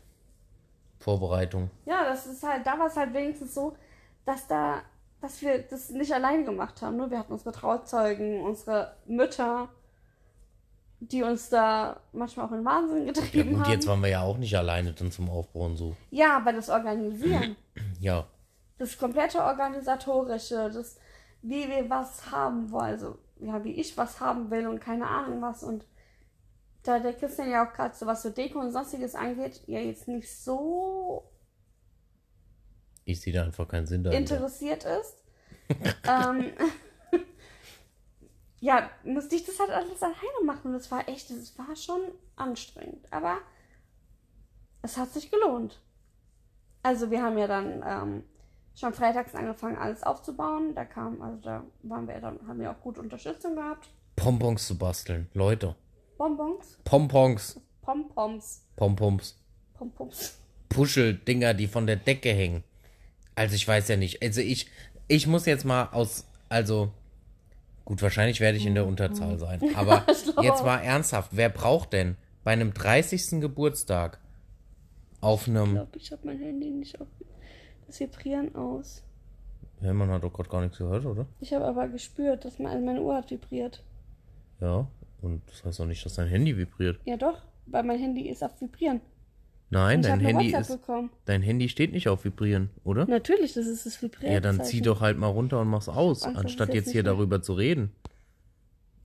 Vorbereitung. 0.98 1.70
Ja, 1.84 2.04
das 2.04 2.26
ist 2.26 2.42
halt, 2.42 2.66
da 2.66 2.78
war 2.78 2.86
es 2.86 2.96
halt 2.96 3.14
wenigstens 3.14 3.54
so, 3.54 3.76
dass 4.24 4.48
da, 4.48 4.82
dass 5.20 5.40
wir 5.40 5.58
das 5.62 5.90
nicht 5.90 6.12
alleine 6.12 6.44
gemacht 6.44 6.82
haben. 6.82 6.96
Ne? 6.96 7.10
Wir 7.10 7.18
hatten 7.20 7.32
unsere 7.32 7.52
Trauzeugen, 7.52 8.40
unsere 8.40 8.96
Mütter, 9.06 9.68
die 10.98 11.22
uns 11.22 11.48
da 11.50 12.00
manchmal 12.12 12.46
auch 12.46 12.52
in 12.52 12.64
Wahnsinn 12.64 13.06
Ja 13.06 13.12
getrieben 13.12 13.50
gut, 13.56 13.64
haben. 13.64 13.70
jetzt 13.72 13.86
waren 13.86 14.00
wir 14.02 14.08
ja 14.08 14.22
auch 14.22 14.38
nicht 14.38 14.56
alleine 14.56 14.92
dann 14.94 15.12
zum 15.12 15.28
Aufbau 15.30 15.66
und 15.66 15.76
so. 15.76 15.94
Ja, 16.10 16.38
aber 16.38 16.52
das 16.52 16.70
Organisieren, 16.70 17.56
Ja, 18.00 18.26
das 18.78 18.98
komplette 18.98 19.42
Organisatorische, 19.42 20.70
das, 20.72 20.98
wie 21.42 21.68
wir 21.68 21.88
was 21.88 22.30
haben 22.30 22.70
wollen, 22.70 22.84
also 22.92 23.18
ja, 23.38 23.62
wie 23.64 23.72
ich 23.72 23.96
was 23.96 24.20
haben 24.20 24.50
will 24.50 24.66
und 24.66 24.80
keine 24.80 25.06
Ahnung 25.06 25.40
was 25.42 25.62
und 25.62 25.84
da 26.86 26.98
der 26.98 27.14
Christian 27.14 27.50
ja 27.50 27.66
auch 27.66 27.72
gerade 27.72 27.94
so 27.94 28.06
was 28.06 28.22
so 28.22 28.30
Deko 28.30 28.60
und 28.60 28.72
sonstiges 28.72 29.14
angeht, 29.14 29.62
ja 29.66 29.80
jetzt 29.80 30.08
nicht 30.08 30.34
so 30.34 31.30
ich 33.06 33.20
sehe 33.20 33.32
da 33.32 33.44
einfach 33.44 33.68
keinen 33.68 33.86
Sinn 33.86 34.02
dahinter. 34.02 34.34
interessiert 34.34 34.84
ist. 34.84 35.22
ähm, 36.08 36.52
ja, 38.60 38.90
musste 39.04 39.36
ich 39.36 39.44
das 39.44 39.60
halt 39.60 39.70
alles 39.70 40.02
alleine 40.02 40.44
machen. 40.44 40.72
Das 40.72 40.90
war 40.90 41.08
echt, 41.08 41.30
das 41.30 41.56
war 41.56 41.74
schon 41.76 42.00
anstrengend. 42.34 43.10
Aber 43.12 43.38
es 44.82 44.96
hat 44.96 45.12
sich 45.12 45.30
gelohnt. 45.30 45.80
Also 46.82 47.10
wir 47.12 47.22
haben 47.22 47.38
ja 47.38 47.46
dann 47.46 47.84
ähm, 47.86 48.24
schon 48.74 48.92
freitags 48.92 49.36
angefangen, 49.36 49.76
alles 49.76 50.02
aufzubauen. 50.02 50.74
Da 50.74 50.84
kam, 50.84 51.22
also 51.22 51.40
da 51.40 51.64
waren 51.84 52.08
wir 52.08 52.20
dann, 52.20 52.40
haben 52.48 52.58
wir 52.58 52.72
auch 52.72 52.80
gute 52.80 53.00
Unterstützung 53.00 53.54
gehabt. 53.54 53.88
Pompons 54.16 54.66
zu 54.66 54.76
basteln. 54.76 55.30
Leute. 55.32 55.76
Bonbons, 56.18 56.78
Pompons. 56.84 57.60
Pompoms, 57.82 58.62
Pompoms. 58.76 59.36
Pompoms. 59.74 60.38
Puscheldinger, 60.68 61.54
die 61.54 61.66
von 61.68 61.86
der 61.86 61.96
Decke 61.96 62.30
hängen. 62.32 62.64
Also 63.34 63.54
ich 63.54 63.66
weiß 63.68 63.88
ja 63.88 63.96
nicht. 63.96 64.22
Also 64.22 64.40
ich, 64.40 64.68
ich 65.08 65.26
muss 65.26 65.46
jetzt 65.46 65.64
mal 65.64 65.90
aus, 65.92 66.26
also 66.48 66.90
gut, 67.84 68.00
wahrscheinlich 68.02 68.40
werde 68.40 68.58
ich 68.58 68.66
in 68.66 68.74
der 68.74 68.86
Unterzahl 68.86 69.38
sein. 69.38 69.60
Aber 69.76 70.04
ich 70.08 70.42
jetzt 70.42 70.64
mal 70.64 70.78
ernsthaft, 70.78 71.30
wer 71.32 71.48
braucht 71.50 71.92
denn 71.92 72.16
bei 72.44 72.52
einem 72.52 72.72
30. 72.74 73.40
Geburtstag 73.40 74.18
auf 75.20 75.42
Ich 75.42 75.48
einem, 75.48 75.72
glaube, 75.74 75.98
ich 75.98 76.10
habe 76.12 76.22
mein 76.26 76.38
Handy 76.40 76.70
nicht 76.70 77.00
auf 77.00 77.08
das 77.86 78.00
Vibrieren 78.00 78.54
aus. 78.56 79.02
ja, 79.80 79.92
man 79.92 80.10
hat 80.10 80.22
doch 80.24 80.32
gerade 80.32 80.48
gar 80.48 80.60
nichts 80.62 80.78
gehört, 80.78 81.04
oder? 81.04 81.26
Ich 81.40 81.52
habe 81.52 81.64
aber 81.66 81.88
gespürt, 81.88 82.44
dass 82.44 82.58
mein, 82.58 82.72
also 82.72 82.84
meine 82.86 83.02
Uhr 83.02 83.14
hat 83.14 83.30
vibriert. 83.30 83.84
Ja. 84.60 84.88
Und 85.22 85.42
das 85.50 85.64
heißt 85.64 85.80
auch 85.80 85.86
nicht, 85.86 86.04
dass 86.04 86.14
dein 86.14 86.28
Handy 86.28 86.56
vibriert. 86.56 87.00
Ja 87.04 87.16
doch, 87.16 87.42
weil 87.66 87.82
mein 87.82 87.98
Handy 87.98 88.28
ist 88.28 88.42
auf 88.44 88.60
Vibrieren. 88.60 89.00
Nein, 89.68 90.00
dein 90.02 90.20
Handy 90.20 90.54
ist, 90.54 90.68
bekommen. 90.68 91.10
dein 91.24 91.42
Handy 91.42 91.68
steht 91.68 91.90
nicht 91.92 92.08
auf 92.08 92.24
vibrieren, 92.24 92.70
oder? 92.84 93.04
Natürlich, 93.06 93.54
das 93.54 93.66
ist 93.66 93.84
das 93.84 94.00
Vibrieren. 94.00 94.32
Ja, 94.34 94.40
dann 94.40 94.62
zieh 94.62 94.80
doch 94.80 95.00
halt 95.00 95.18
mal 95.18 95.26
runter 95.26 95.60
und 95.60 95.66
mach's 95.68 95.88
aus, 95.88 96.22
Angst, 96.22 96.38
anstatt 96.38 96.68
jetzt 96.68 96.86
jetzt 96.86 96.92
hier 96.92 97.02
mehr- 97.02 97.12
darüber 97.12 97.42
zu 97.42 97.54
reden. 97.54 97.90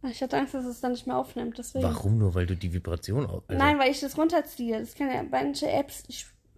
Ah, 0.03 0.09
Ich 0.11 0.21
hatte 0.21 0.37
Angst, 0.37 0.53
dass 0.53 0.65
es 0.65 0.79
dann 0.81 0.91
nicht 0.91 1.07
mehr 1.07 1.17
aufnimmt, 1.17 1.57
deswegen. 1.57 1.83
Warum 1.83 2.19
nur, 2.19 2.35
weil 2.35 2.45
du 2.45 2.55
die 2.55 2.73
Vibration 2.73 3.25
aus. 3.25 3.41
Also, 3.47 3.57
Nein, 3.63 3.79
weil 3.79 3.89
ich 3.91 4.01
das 4.01 4.17
runterziehe. 4.17 4.79
Das 4.79 4.93
kann 4.93 5.09
ja, 5.11 5.23
manche 5.23 5.67
Apps 5.71 6.03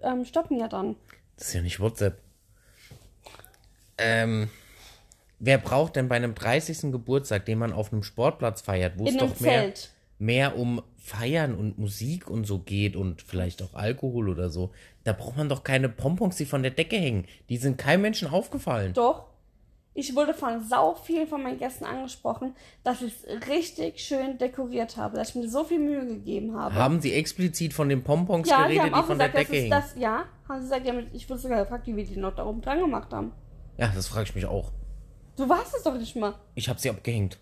ähm, 0.02 0.26
stoppen 0.26 0.58
ja 0.60 0.68
dann. 0.68 0.96
Das 1.38 1.48
ist 1.48 1.54
ja 1.54 1.62
nicht 1.62 1.80
WhatsApp. 1.80 2.22
Ähm, 3.98 4.50
wer 5.44 5.58
braucht 5.58 5.98
denn 5.98 6.08
bei 6.08 6.16
einem 6.16 6.36
30. 6.36 6.92
Geburtstag, 6.92 7.46
den 7.46 7.60
man 7.60 7.74
auf 7.74 7.92
einem 7.92 8.04
Sportplatz 8.04 8.62
feiert, 8.62 8.98
wo 8.98 9.06
es 9.06 9.18
doch 9.18 9.40
mehr, 9.42 9.62
Zelt. 9.62 9.92
mehr 10.18 10.58
um 10.58 10.82
Feiern 10.98 11.54
und 11.54 11.78
Musik 11.78 12.30
und 12.30 12.46
so 12.46 12.60
geht 12.60 12.96
und 12.96 13.22
vielleicht 13.22 13.62
auch 13.62 13.74
Alkohol 13.74 14.30
oder 14.30 14.50
so, 14.50 14.72
da 15.04 15.12
braucht 15.12 15.36
man 15.36 15.50
doch 15.50 15.64
keine 15.64 15.90
Pompons, 15.90 16.38
die 16.38 16.46
von 16.46 16.64
der 16.64 16.72
Decke 16.72 16.96
hängen. 16.96 17.26
Die 17.50 17.58
sind 17.58 17.78
keinem 17.78 18.04
Menschen 18.04 18.30
aufgefallen. 18.30 18.94
Doch. 18.94 19.26
Ich 19.96 20.16
wurde 20.16 20.34
von 20.34 20.64
sau 20.64 20.96
vielen 20.96 21.28
von 21.28 21.44
meinen 21.44 21.60
Gästen 21.60 21.86
angesprochen, 21.86 22.56
dass 22.84 23.04
ich 23.04 23.14
es 23.14 23.48
richtig 23.48 24.00
schön 24.00 24.40
dekoriert 24.40 24.98
habe, 24.98 25.18
dass 25.18 25.30
ich 25.30 25.36
mir 25.36 25.48
so 25.48 25.64
viel 25.66 25.78
Mühe 25.78 26.08
gegeben 26.08 26.58
habe. 26.58 26.74
Haben 26.74 27.00
sie 27.00 27.14
explizit 27.14 27.74
von 27.74 27.90
den 27.90 28.02
Pompons 28.02 28.50
ja, 28.50 28.66
die 28.66 28.76
geredet, 28.76 28.82
haben 28.82 28.90
die 28.90 28.96
auch 28.96 29.06
von 29.06 29.20
der 29.20 29.28
gesagt, 29.28 29.44
dass 29.44 29.52
Decke 29.52 29.62
hängen? 29.62 29.72
das, 29.72 29.96
ja, 29.96 30.24
haben 30.50 30.62
sie 30.62 30.64
gesagt, 30.64 30.88
ja, 30.88 30.94
ich 31.12 31.30
wurde 31.30 31.42
sogar 31.42 31.60
gefragt, 31.60 31.86
wie 31.86 31.96
wir 31.96 32.06
die 32.06 32.18
noch 32.18 32.34
da 32.34 32.44
oben 32.44 32.62
dran 32.62 32.80
gemacht 32.80 33.14
haben. 33.14 33.34
Ja, 33.78 33.92
das 33.94 34.08
frage 34.08 34.24
ich 34.24 34.34
mich 34.34 34.48
auch. 34.48 34.72
Du 35.36 35.48
warst 35.50 35.76
es 35.76 35.84
doch 35.84 35.96
nicht 35.96 36.16
mal. 36.16 36.36
Ich 36.56 36.70
habe 36.70 36.80
sie 36.80 36.90
abgehängt. 36.90 37.38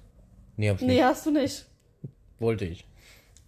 Nee, 0.57 0.69
hab 0.69 0.77
ich 0.77 0.81
Nee, 0.87 0.95
nicht. 0.95 1.03
hast 1.03 1.25
du 1.25 1.31
nicht. 1.31 1.65
Wollte 2.39 2.65
ich. 2.65 2.85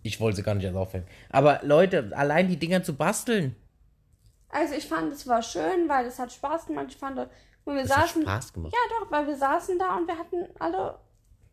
Ich 0.02 0.20
wollte 0.20 0.38
sie 0.38 0.44
gar 0.44 0.54
nicht 0.56 0.66
erst 0.66 0.76
aufhängen. 0.76 1.08
Aber 1.30 1.62
Leute, 1.64 2.12
allein 2.16 2.50
die 2.50 2.58
Dinger 2.58 2.84
zu 2.84 2.94
basteln. 2.94 3.56
Also 4.50 4.76
ich 4.76 4.86
fand, 4.86 5.14
es 5.14 5.26
war 5.28 5.42
schön, 5.42 5.88
weil 5.88 6.06
es 6.06 6.20
hat 6.20 6.32
Spaß 6.32 6.66
gemacht. 6.68 6.88
Ich 6.90 6.98
fand, 6.98 7.18
wenn 7.18 7.76
wir 7.76 7.84
Das 7.84 7.96
hat 7.96 8.08
saßen, 8.10 8.22
Spaß 8.24 8.54
gemacht. 8.54 8.74
ja 8.74 9.00
doch, 9.00 9.10
weil 9.12 9.26
wir 9.28 9.36
saßen 9.38 9.80
da 9.80 9.96
und 9.98 10.08
wir 10.08 10.18
hatten 10.18 10.46
alle, 10.60 11.00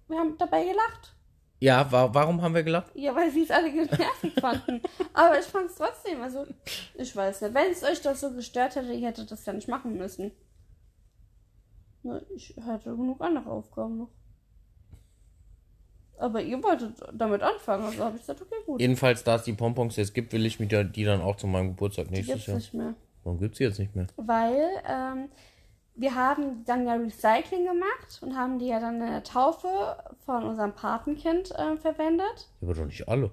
wir 0.08 0.18
haben 0.18 0.36
dabei 0.36 0.64
gelacht. 0.64 1.14
Ja, 1.60 1.90
wa 1.92 2.08
warum 2.12 2.42
haben 2.42 2.54
wir 2.54 2.62
gelacht? 2.64 2.90
Ja, 2.94 3.14
weil 3.14 3.30
sie 3.30 3.42
es 3.44 3.50
alle 3.50 3.70
nervig 3.72 4.32
fanden. 4.40 4.82
Aber 5.14 5.38
ich 5.38 5.46
fand 5.46 5.66
es 5.70 5.76
trotzdem, 5.76 6.20
also 6.20 6.44
ich 6.94 7.14
weiß 7.14 7.42
nicht, 7.42 7.54
wenn 7.54 7.70
es 7.70 7.84
euch 7.84 8.00
das 8.02 8.20
so 8.20 8.32
gestört 8.32 8.74
hätte, 8.74 8.92
ihr 8.92 9.06
hättet 9.08 9.30
das 9.30 9.46
ja 9.46 9.52
nicht 9.52 9.68
machen 9.68 9.96
müssen. 9.96 10.32
Na, 12.02 12.20
ich 12.34 12.56
hatte 12.64 12.96
genug 12.96 13.20
andere 13.20 13.50
Aufgaben 13.50 13.98
noch. 13.98 14.10
Aber 16.18 16.42
ihr 16.42 16.62
wolltet 16.62 16.96
damit 17.14 17.42
anfangen, 17.42 17.84
also 17.84 18.04
habe 18.04 18.16
ich 18.16 18.22
gesagt, 18.22 18.42
okay, 18.42 18.54
gut. 18.66 18.80
Jedenfalls, 18.80 19.24
da 19.24 19.36
es 19.36 19.44
die 19.44 19.54
Pompons 19.54 19.96
jetzt 19.96 20.14
gibt, 20.14 20.32
will 20.32 20.44
ich 20.44 20.60
mir 20.60 20.66
die 20.84 21.04
dann 21.04 21.22
auch 21.22 21.36
zu 21.36 21.46
meinem 21.46 21.68
Geburtstag 21.68 22.10
nächstes 22.10 22.46
Jahr. 22.46 22.56
nicht 22.56 22.74
mehr. 22.74 22.94
Warum 23.24 23.38
gibt's 23.38 23.58
die 23.58 23.64
jetzt 23.64 23.78
nicht 23.78 23.96
mehr? 23.96 24.06
Weil 24.16 24.68
ähm, 24.86 25.28
wir 25.94 26.14
haben 26.14 26.64
dann 26.64 26.86
ja 26.86 26.94
Recycling 26.94 27.64
gemacht 27.66 28.20
und 28.22 28.36
haben 28.36 28.58
die 28.58 28.66
ja 28.66 28.80
dann 28.80 29.00
in 29.00 29.10
der 29.10 29.22
Taufe 29.22 29.68
von 30.24 30.44
unserem 30.44 30.74
Patenkind 30.74 31.52
äh, 31.52 31.76
verwendet. 31.76 32.50
Aber 32.60 32.74
doch 32.74 32.86
nicht 32.86 33.08
alle. 33.08 33.30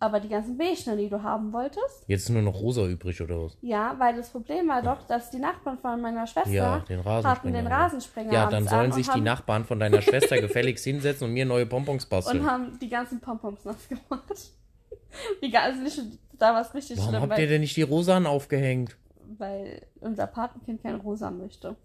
Aber 0.00 0.20
die 0.20 0.28
ganzen 0.28 0.58
Beichner, 0.58 0.96
die 0.96 1.08
du 1.08 1.22
haben 1.22 1.52
wolltest, 1.52 2.04
Jetzt 2.08 2.24
ist 2.24 2.28
nur 2.30 2.42
noch 2.42 2.54
rosa 2.60 2.84
übrig 2.86 3.22
oder 3.22 3.44
was? 3.44 3.56
ja, 3.62 3.94
weil 3.98 4.16
das 4.16 4.28
Problem 4.30 4.68
war 4.68 4.82
doch, 4.82 5.06
dass 5.06 5.30
die 5.30 5.38
Nachbarn 5.38 5.78
von 5.78 6.00
meiner 6.00 6.26
Schwester 6.26 6.50
Ja, 6.50 6.78
den 6.80 7.02
hatten 7.04 7.52
den 7.52 7.64
ja. 7.64 7.70
Rasensprenger 7.76 8.32
Ja, 8.32 8.46
dann 8.50 8.66
sollen 8.68 8.92
sich 8.92 9.08
die 9.08 9.20
Nachbarn 9.20 9.64
von 9.64 9.80
deiner 9.80 10.02
Schwester 10.02 10.38
gefälligst 10.40 10.84
hinsetzen 10.84 11.28
und 11.28 11.32
mir 11.32 11.46
neue 11.46 11.64
Pompons 11.64 12.04
basteln. 12.06 12.40
und 12.40 12.46
haben 12.50 12.78
die 12.78 12.88
ganzen 12.88 13.20
Pompons 13.20 13.64
nass 13.64 13.88
gemacht. 13.88 14.34
Die 15.42 15.48
ga- 15.50 15.60
also 15.62 15.80
nicht, 15.80 16.00
da 16.38 16.52
war 16.54 16.60
es 16.62 16.74
richtig 16.74 16.98
Warum 16.98 17.10
schlimm, 17.10 17.22
habt 17.22 17.38
ihr 17.38 17.46
denn 17.46 17.60
nicht 17.60 17.76
die 17.76 17.82
Rosanen 17.82 18.26
aufgehängt? 18.26 18.96
weil 19.38 19.80
unser 20.00 20.26
Patenkind 20.26 20.82
kein 20.82 20.96
Rosa 20.96 21.30
möchte. 21.30 21.76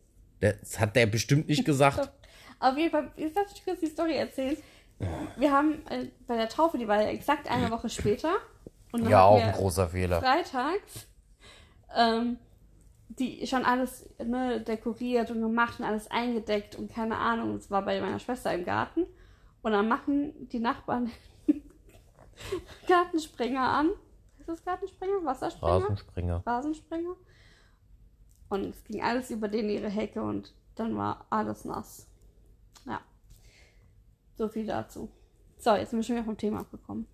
Das 0.42 0.80
hat 0.80 0.96
der 0.96 1.06
bestimmt 1.06 1.48
nicht 1.48 1.64
gesagt. 1.64 2.10
Auf 2.60 2.78
jeden 2.78 2.92
Fall, 2.92 3.12
jetzt 3.16 3.38
darf 3.38 3.46
ich 3.54 3.64
kurz 3.64 3.80
die 3.80 3.86
Story 3.88 4.16
erzählen. 4.16 4.58
Wir 5.38 5.52
haben 5.52 5.86
äh, 5.88 6.08
bei 6.28 6.36
der 6.36 6.50
Taufe, 6.50 6.78
die 6.78 6.88
war 6.88 7.02
ja 7.02 7.10
exakt 7.10 7.50
eine 7.50 7.72
Woche 7.72 7.90
später. 7.90 8.34
Ja, 9.08 9.24
auch 9.24 9.38
wir 9.38 9.46
ein 9.46 9.54
großer 9.54 9.88
Fehler. 9.88 10.20
freitags 10.20 11.08
ähm, 11.96 12.38
die 13.10 13.46
schon 13.48 13.66
alles 13.66 14.08
ne, 14.24 14.62
dekoriert 14.62 15.32
und 15.32 15.42
gemacht 15.42 15.80
und 15.80 15.86
alles 15.86 16.10
eingedeckt 16.12 16.76
und 16.76 16.92
keine 16.92 17.18
Ahnung. 17.18 17.56
Es 17.56 17.72
war 17.72 17.84
bei 17.84 18.00
meiner 18.00 18.20
Schwester 18.20 18.54
im 18.54 18.66
Garten. 18.66 19.06
Und 19.62 19.74
dann 19.74 19.88
machen 19.88 20.48
die 20.50 20.60
Nachbarn 20.60 21.12
Gartensprenger 22.88 23.62
an. 23.62 23.90
Ist 24.40 24.48
das 24.48 24.64
Gartensprenger? 24.64 25.26
Wassersprenger? 25.26 25.84
Rasensprenger. 25.84 26.44
Rasensprenger. 26.46 27.16
Und 28.50 28.66
es 28.70 28.84
ging 28.86 29.02
alles 29.02 29.32
über 29.32 29.48
denen 29.48 29.70
ihre 29.70 29.90
Hecke 29.90 30.22
und 30.22 30.54
dann 30.76 30.96
war 30.96 31.26
alles 31.30 31.66
nass. 31.66 32.09
So 34.40 34.48
viel 34.48 34.66
dazu. 34.66 35.12
So, 35.58 35.76
jetzt 35.76 35.90
sind 35.90 36.00
wir 36.00 36.04
schon 36.04 36.16
wieder 36.16 36.24
vom 36.24 36.38
Thema 36.38 36.62
abgekommen. 36.62 37.08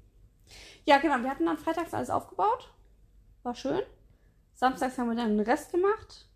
Ja, 0.85 0.99
genau. 0.99 1.17
Wir 1.23 1.31
hatten 1.31 1.47
dann 1.47 1.57
freitags 1.57 1.91
alles 1.91 2.11
aufgebaut. 2.11 2.71
War 3.41 3.55
schön. 3.55 3.81
Samstags 4.53 4.95
haben 4.99 5.09
wir 5.09 5.15
dann 5.15 5.35
den 5.35 5.39
Rest 5.39 5.71
gemacht. 5.71 6.29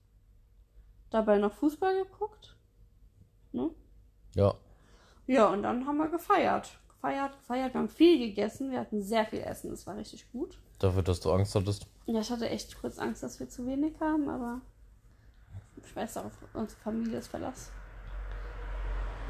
Dabei 1.11 1.37
noch 1.37 1.53
Fußball 1.53 2.05
geguckt. 2.05 2.57
Ne? 3.51 3.69
Ja. 4.33 4.55
Ja, 5.27 5.49
und 5.49 5.61
dann 5.61 5.85
haben 5.85 5.97
wir 5.97 6.07
gefeiert. 6.07 6.79
gefeiert, 6.87 7.37
gefeiert. 7.37 7.75
Wir 7.75 7.81
haben 7.81 7.89
viel 7.89 8.17
gegessen. 8.17 8.71
Wir 8.71 8.79
hatten 8.79 9.03
sehr 9.03 9.27
viel 9.27 9.41
Essen. 9.41 9.69
Das 9.69 9.85
war 9.85 9.95
richtig 9.95 10.31
gut. 10.31 10.57
Dafür, 10.79 11.03
dass 11.03 11.19
du 11.19 11.31
Angst 11.31 11.53
hattest. 11.53 11.85
Ja, 12.07 12.21
ich 12.21 12.31
hatte 12.31 12.49
echt 12.49 12.81
kurz 12.81 12.97
Angst, 12.97 13.21
dass 13.21 13.39
wir 13.39 13.47
zu 13.47 13.67
wenig 13.67 13.93
haben, 13.99 14.27
aber 14.27 14.61
ich 15.85 15.95
weiß 15.95 16.17
auch, 16.17 16.31
unsere 16.55 16.81
Familie 16.81 17.19
ist 17.19 17.27
Verlass. 17.27 17.69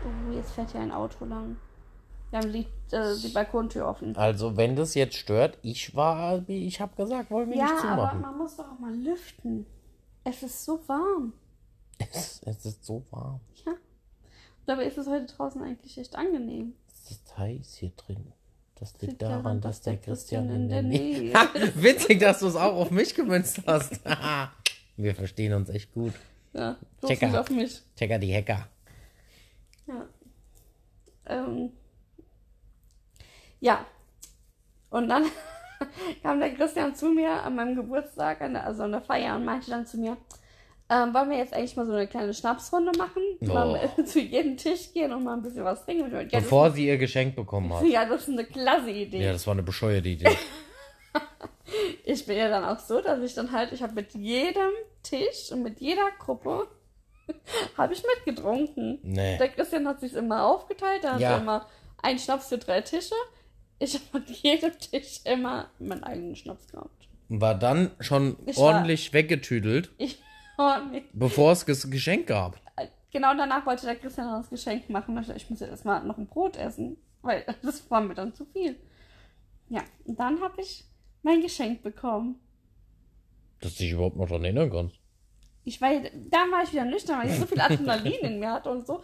Oh, 0.06 0.32
jetzt 0.34 0.52
fährt 0.52 0.72
hier 0.72 0.82
ein 0.82 0.92
Auto 0.92 1.26
lang. 1.26 1.58
Wir 2.32 2.40
haben 2.40 2.54
die, 2.54 2.68
äh, 2.92 3.16
die 3.24 3.30
Balkontür 3.30 3.88
offen. 3.88 4.16
Also, 4.16 4.56
wenn 4.56 4.76
das 4.76 4.94
jetzt 4.94 5.16
stört, 5.16 5.58
ich 5.64 5.96
war, 5.96 6.48
wie 6.48 6.68
ich 6.68 6.80
habe 6.80 6.96
gesagt, 6.96 7.32
wollen 7.32 7.50
wir 7.50 7.58
Ja, 7.58 7.66
nicht 7.66 7.84
aber 7.84 7.96
zumachen. 7.96 8.22
man 8.22 8.38
muss 8.38 8.56
doch 8.56 8.72
auch 8.72 8.80
mal 8.80 8.94
lüften. 8.94 9.66
Es 10.24 10.44
ist 10.44 10.64
so 10.64 10.80
warm. 10.88 11.34
Es, 11.98 12.42
es 12.46 12.66
ist 12.66 12.86
so 12.86 13.04
warm. 13.10 13.40
Ja. 13.66 13.74
Dabei 14.66 14.86
ist 14.86 14.98
es 14.98 15.08
heute 15.08 15.26
draußen 15.26 15.62
eigentlich 15.64 15.98
echt 15.98 16.16
angenehm. 16.16 16.74
Es 16.94 17.12
ist 17.12 17.38
heiß 17.38 17.76
hier 17.76 17.92
drin. 17.98 18.32
Das 18.76 18.94
liegt 18.94 19.14
Liegt 19.14 19.22
daran, 19.24 19.60
dass 19.60 19.82
der 19.82 19.98
Christian 19.98 20.50
in 20.50 20.70
der 20.70 20.84
Nähe 20.84 21.20
Nähe. 21.20 21.34
Ha, 21.34 21.50
witzig, 21.76 22.20
dass 22.20 22.40
du 22.40 22.48
es 22.48 22.56
auch 22.56 22.76
auf 22.76 22.92
mich 22.92 23.14
gemünzt 23.16 23.62
hast. 23.66 24.00
wir 24.98 25.16
verstehen 25.16 25.54
uns 25.54 25.70
echt 25.70 25.92
gut. 25.94 26.14
Ja, 26.54 26.78
so 27.02 27.08
Checker. 27.08 27.42
auf 27.42 27.50
mich. 27.50 27.82
Checker 27.98 28.20
die 28.20 28.34
Hacker. 28.34 28.68
Ja. 29.90 30.08
Ähm. 31.26 31.72
Ja. 33.60 33.86
Und 34.90 35.10
dann 35.10 35.26
kam 36.24 36.40
der 36.40 36.54
Christian 36.54 36.96
zu 36.96 37.10
mir 37.10 37.32
an 37.44 37.56
meinem 37.56 37.76
Geburtstag, 37.76 38.42
an 38.42 38.54
der, 38.54 38.66
also 38.66 38.84
an 38.84 38.92
der 38.92 39.02
Feier, 39.02 39.36
und 39.36 39.46
meinte 39.46 39.70
dann 39.70 39.86
zu 39.86 39.98
mir, 39.98 40.18
ähm, 40.92 41.14
wollen 41.14 41.30
wir 41.30 41.38
jetzt 41.38 41.54
eigentlich 41.54 41.76
mal 41.76 41.86
so 41.86 41.94
eine 41.94 42.08
kleine 42.08 42.34
Schnapsrunde 42.34 42.92
machen? 42.98 43.22
Mal 43.42 43.92
Oh. 43.98 44.02
zu 44.04 44.20
jedem 44.20 44.58
Tisch 44.58 44.92
gehen 44.94 45.14
und 45.14 45.24
mal 45.24 45.34
ein 45.34 45.44
bisschen 45.44 45.64
was 45.64 45.86
trinken. 45.86 46.12
Ja, 46.12 46.24
das, 46.24 46.32
Bevor 46.32 46.72
sie 46.72 46.88
ihr 46.88 46.98
Geschenk 46.98 47.36
bekommen 47.36 47.72
hat. 47.74 47.84
ja, 47.88 48.06
das 48.06 48.24
ist 48.24 48.30
eine 48.30 48.46
klasse 48.46 48.90
Idee. 48.90 49.24
Ja, 49.24 49.32
das 49.32 49.46
war 49.46 49.54
eine 49.54 49.64
bescheuerte 49.64 50.10
Idee. 50.10 50.36
Ich 52.04 52.26
bin 52.26 52.38
ja 52.38 52.50
dann 52.50 52.66
auch 52.66 52.80
so, 52.80 53.02
dass 53.02 53.20
ich 53.22 53.36
dann 53.36 53.52
halt, 53.52 53.72
ich 53.72 53.84
habe 53.84 53.94
mit 53.94 54.14
jedem 54.16 54.72
Tisch 55.04 55.52
und 55.52 55.62
mit 55.62 55.80
jeder 55.80 56.10
Gruppe 56.18 56.68
habe 57.78 57.94
ich 57.94 58.04
mitgetrunken. 58.16 59.00
Nee. 59.04 59.38
Der 59.38 59.50
Christian 59.50 59.88
hat 59.88 60.00
sich 60.00 60.14
immer 60.14 60.46
aufgeteilt, 60.46 61.04
da 61.04 61.14
hat 61.14 61.20
Ja. 61.22 61.32
er 61.36 61.42
immer 61.42 61.68
einen 62.02 62.20
Schnaps 62.20 62.48
für 62.50 62.58
drei 62.58 62.82
Tische. 62.82 63.16
Ich 63.80 63.94
habe 63.96 64.04
an 64.14 64.24
jedem 64.28 64.78
Tisch 64.80 65.22
immer 65.26 65.70
meinen 65.80 66.04
eigenen 66.04 66.36
Schnaps 66.36 66.68
gehabt. 66.68 67.08
War 67.30 67.56
dann 67.56 67.92
schon 68.00 68.38
Ich 68.46 68.58
war- 68.58 68.66
ordentlich 68.76 69.14
weggetüdelt, 69.14 69.92
Ich 69.98 70.20
war 70.58 70.84
mit, 70.86 71.06
bevor 71.14 71.52
es 71.54 71.64
das 71.66 71.90
Geschenk 71.90 72.28
gab. 72.28 72.60
genau 73.12 73.34
danach 73.36 73.66
wollte 73.66 73.86
der 73.86 73.96
Christian 73.96 74.28
dann 74.28 74.42
das 74.42 74.50
Geschenk 74.50 74.90
machen. 74.90 75.18
Ich 75.22 75.30
ich 75.30 75.50
muss 75.50 75.60
jetzt 75.62 75.70
erstmal 75.70 76.04
noch 76.04 76.18
ein 76.18 76.28
Brot 76.28 76.58
essen, 76.58 76.98
weil 77.22 77.46
das 77.64 77.90
war 77.90 78.02
mir 78.02 78.16
dann 78.16 78.34
zu 78.34 78.46
viel. 78.46 78.76
Ja, 79.70 79.82
und 80.06 80.20
dann 80.20 80.42
habe 80.42 80.60
ich 80.62 80.84
mein 81.22 81.42
Geschenk 81.42 81.84
bekommen. 81.84 82.40
Dass 83.62 83.76
du 83.76 83.84
dich 83.84 83.92
überhaupt 83.92 84.16
noch 84.18 84.28
daran 84.28 84.44
erinnern 84.46 84.70
kannst. 84.72 84.99
Ich 85.64 85.82
war, 85.82 85.90
dann 85.92 86.52
war 86.52 86.64
ich 86.64 86.72
wieder 86.72 86.86
nüchtern, 86.86 87.20
weil 87.20 87.30
ich 87.30 87.38
so 87.40 87.46
viel 87.46 87.60
Adrenalin 87.62 88.20
in 88.22 88.40
mir 88.40 88.52
hatte 88.54 88.70
und 88.72 88.88
so 88.88 89.02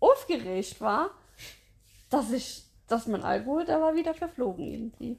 aufgeregt 0.00 0.80
war, 0.80 1.10
dass 2.10 2.32
ich, 2.32 2.64
dass 2.86 3.06
mein 3.06 3.22
Alkohol, 3.22 3.64
da 3.64 3.80
war 3.80 3.94
wieder 3.94 4.14
verflogen 4.14 4.66
irgendwie. 4.66 5.18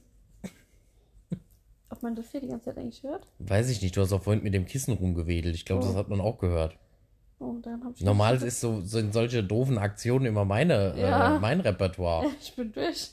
Ob 1.89 2.03
man 2.03 2.15
das 2.15 2.31
hier 2.31 2.41
die 2.41 2.47
ganze 2.47 2.65
Zeit 2.65 2.77
eigentlich 2.77 3.03
hört? 3.03 3.25
Weiß 3.39 3.69
ich 3.69 3.81
nicht, 3.81 3.95
du 3.95 4.01
hast 4.01 4.11
auch 4.11 4.21
vorhin 4.21 4.43
mit 4.43 4.53
dem 4.53 4.65
Kissen 4.65 4.93
rumgewedelt. 4.93 5.55
Ich 5.55 5.65
glaube, 5.65 5.83
Oh. 5.83 5.87
das 5.87 5.95
hat 5.95 6.09
man 6.09 6.19
auch 6.19 6.37
gehört. 6.37 6.77
Oh, 7.39 7.55
dann 7.61 7.83
hab 7.83 7.95
ich 7.95 8.01
Normal 8.03 8.41
ist 8.41 8.59
so, 8.61 8.81
sind 8.81 9.13
solche 9.13 9.43
doofen 9.43 9.77
Aktionen 9.77 10.25
immer 10.25 10.43
meine, 10.43 10.95
Ja. 10.99 11.35
äh, 11.35 11.39
mein 11.39 11.59
Repertoire. 11.61 12.25
Ich 12.41 12.55
bin 12.55 12.71
durch. 12.73 13.11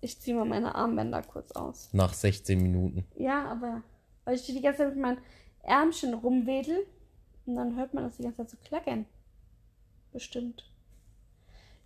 Ich 0.00 0.18
ziehe 0.20 0.36
mal 0.36 0.44
meine 0.44 0.74
Armbänder 0.74 1.22
kurz 1.22 1.52
aus. 1.52 1.88
Nach 1.92 2.12
16 2.12 2.60
Minuten. 2.62 3.04
Ja, 3.16 3.46
aber 3.46 3.82
weil 4.24 4.34
ich 4.36 4.44
die 4.46 4.60
ganze 4.60 4.78
Zeit 4.78 4.94
mit 4.94 4.98
meinen 5.02 5.18
Ärmchen 5.66 6.14
rumwedel 6.14 6.86
und 7.46 7.56
dann 7.56 7.76
hört 7.76 7.94
man 7.94 8.04
das 8.04 8.16
die 8.16 8.22
ganze 8.22 8.38
Zeit 8.38 8.50
so 8.50 8.56
klackern. 8.64 9.06
Bestimmt. 10.12 10.70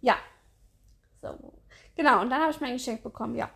Ja. 0.00 0.16
So. 1.22 1.36
Genau, 1.96 2.20
und 2.20 2.30
dann 2.30 2.40
habe 2.40 2.50
ich 2.52 2.60
mein 2.60 2.74
Geschenk 2.74 3.02
bekommen, 3.02 3.34
ja. 3.34 3.50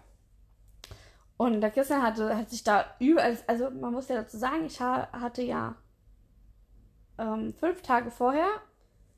Und 1.36 1.60
der 1.60 1.70
Christian 1.70 2.02
hatte, 2.02 2.36
hat 2.36 2.50
sich 2.50 2.62
da 2.62 2.94
überall, 2.98 3.36
also 3.46 3.70
man 3.70 3.92
muss 3.92 4.08
ja 4.08 4.16
dazu 4.16 4.36
sagen, 4.38 4.66
ich 4.66 4.80
ha, 4.80 5.08
hatte 5.12 5.42
ja 5.42 5.76
ähm, 7.18 7.54
fünf 7.54 7.82
Tage 7.82 8.10
vorher, 8.10 8.48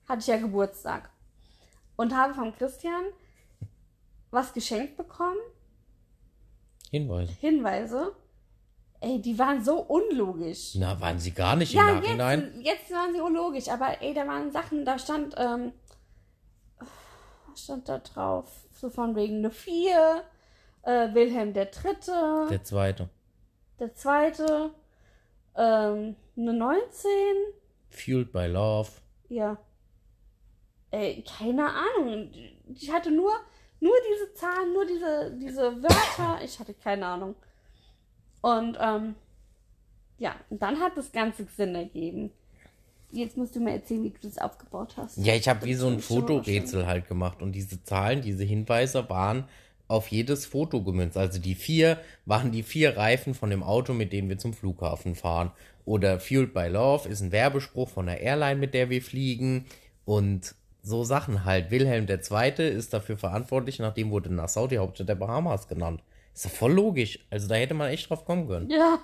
hatte 0.08 0.20
ich 0.20 0.26
ja 0.26 0.36
Geburtstag. 0.36 1.10
Und 1.96 2.14
habe 2.14 2.34
vom 2.34 2.54
Christian 2.54 3.04
was 4.30 4.52
geschenkt 4.52 4.96
bekommen, 4.96 5.38
Hinweise. 6.94 7.32
Hinweise. 7.40 8.16
Ey, 9.04 9.20
die 9.20 9.38
waren 9.38 9.62
so 9.62 9.80
unlogisch. 9.80 10.76
Na, 10.76 10.98
waren 11.00 11.18
sie 11.18 11.32
gar 11.32 11.56
nicht 11.56 11.74
im 11.74 11.78
Ja, 11.80 11.94
Nachhinein? 12.00 12.52
jetzt, 12.62 12.66
jetzt 12.80 12.90
waren 12.92 13.12
sie 13.12 13.20
unlogisch, 13.20 13.68
aber 13.68 14.00
ey, 14.00 14.14
da 14.14 14.26
waren 14.26 14.50
Sachen, 14.50 14.84
da 14.86 14.98
stand, 14.98 15.34
ähm, 15.36 15.72
stand 17.54 17.88
da 17.88 17.98
drauf? 17.98 18.50
So 18.72 18.88
von 18.90 19.14
wegen 19.14 19.38
eine 19.38 19.50
4, 19.50 20.24
äh, 20.82 21.14
Wilhelm 21.14 21.52
der 21.52 21.66
Dritte, 21.66 22.46
Der 22.50 22.64
zweite. 22.64 23.08
der 23.78 23.94
Zweite, 23.94 24.70
ähm, 25.56 26.16
eine 26.36 26.52
19, 26.54 27.10
Fueled 27.90 28.32
by 28.32 28.46
Love. 28.46 28.90
ja. 29.28 29.58
Ey, 30.90 31.24
keine 31.24 31.66
Ahnung. 31.68 32.30
Ich 32.72 32.88
hatte 32.92 33.10
nur, 33.10 33.32
nur 33.80 33.94
diese 34.12 34.32
Zahlen, 34.34 34.72
nur 34.72 34.86
diese, 34.86 35.36
diese 35.40 35.82
Wörter. 35.82 36.38
Ich 36.44 36.60
hatte 36.60 36.72
keine 36.72 37.04
Ahnung. 37.04 37.34
Und, 38.44 38.76
ähm, 38.78 39.14
ja, 40.18 40.34
und 40.50 40.60
dann 40.60 40.78
hat 40.78 40.98
das 40.98 41.12
Ganze 41.12 41.46
Sinn 41.56 41.74
ergeben. 41.74 42.30
Jetzt 43.10 43.38
musst 43.38 43.56
du 43.56 43.60
mir 43.60 43.72
erzählen, 43.72 44.04
wie 44.04 44.10
du 44.10 44.18
das 44.20 44.36
aufgebaut 44.36 44.98
hast. 44.98 45.16
Ja, 45.16 45.34
ich 45.34 45.48
habe 45.48 45.64
wie 45.64 45.72
so 45.72 45.88
ein 45.88 45.98
Fotorätsel 45.98 46.86
halt 46.86 47.08
gemacht 47.08 47.40
und 47.40 47.52
diese 47.52 47.82
Zahlen, 47.84 48.20
diese 48.20 48.44
Hinweise 48.44 49.08
waren 49.08 49.44
auf 49.88 50.08
jedes 50.08 50.44
Foto 50.44 50.82
gemünzt. 50.82 51.16
Also 51.16 51.38
die 51.38 51.54
vier 51.54 51.98
waren 52.26 52.52
die 52.52 52.62
vier 52.62 52.98
Reifen 52.98 53.32
von 53.32 53.48
dem 53.48 53.62
Auto, 53.62 53.94
mit 53.94 54.12
dem 54.12 54.28
wir 54.28 54.36
zum 54.36 54.52
Flughafen 54.52 55.14
fahren. 55.14 55.50
Oder 55.86 56.20
Fueled 56.20 56.52
by 56.52 56.68
Love 56.68 57.08
ist 57.08 57.22
ein 57.22 57.32
Werbespruch 57.32 57.88
von 57.88 58.04
der 58.04 58.20
Airline, 58.20 58.60
mit 58.60 58.74
der 58.74 58.90
wir 58.90 59.00
fliegen. 59.00 59.64
Und 60.04 60.54
so 60.82 61.02
Sachen 61.02 61.46
halt. 61.46 61.70
Wilhelm 61.70 62.06
II. 62.06 62.68
ist 62.68 62.92
dafür 62.92 63.16
verantwortlich, 63.16 63.78
nachdem 63.78 64.10
wurde 64.10 64.34
Nassau 64.34 64.66
die 64.66 64.76
Hauptstadt 64.76 65.08
der 65.08 65.14
Bahamas 65.14 65.66
genannt. 65.66 66.02
Ist 66.34 66.44
doch 66.46 66.50
voll 66.50 66.72
logisch. 66.72 67.18
Also 67.30 67.48
da 67.48 67.54
hätte 67.54 67.74
man 67.74 67.88
echt 67.90 68.10
drauf 68.10 68.24
kommen 68.24 68.46
können. 68.48 68.68
Ja. 68.70 68.98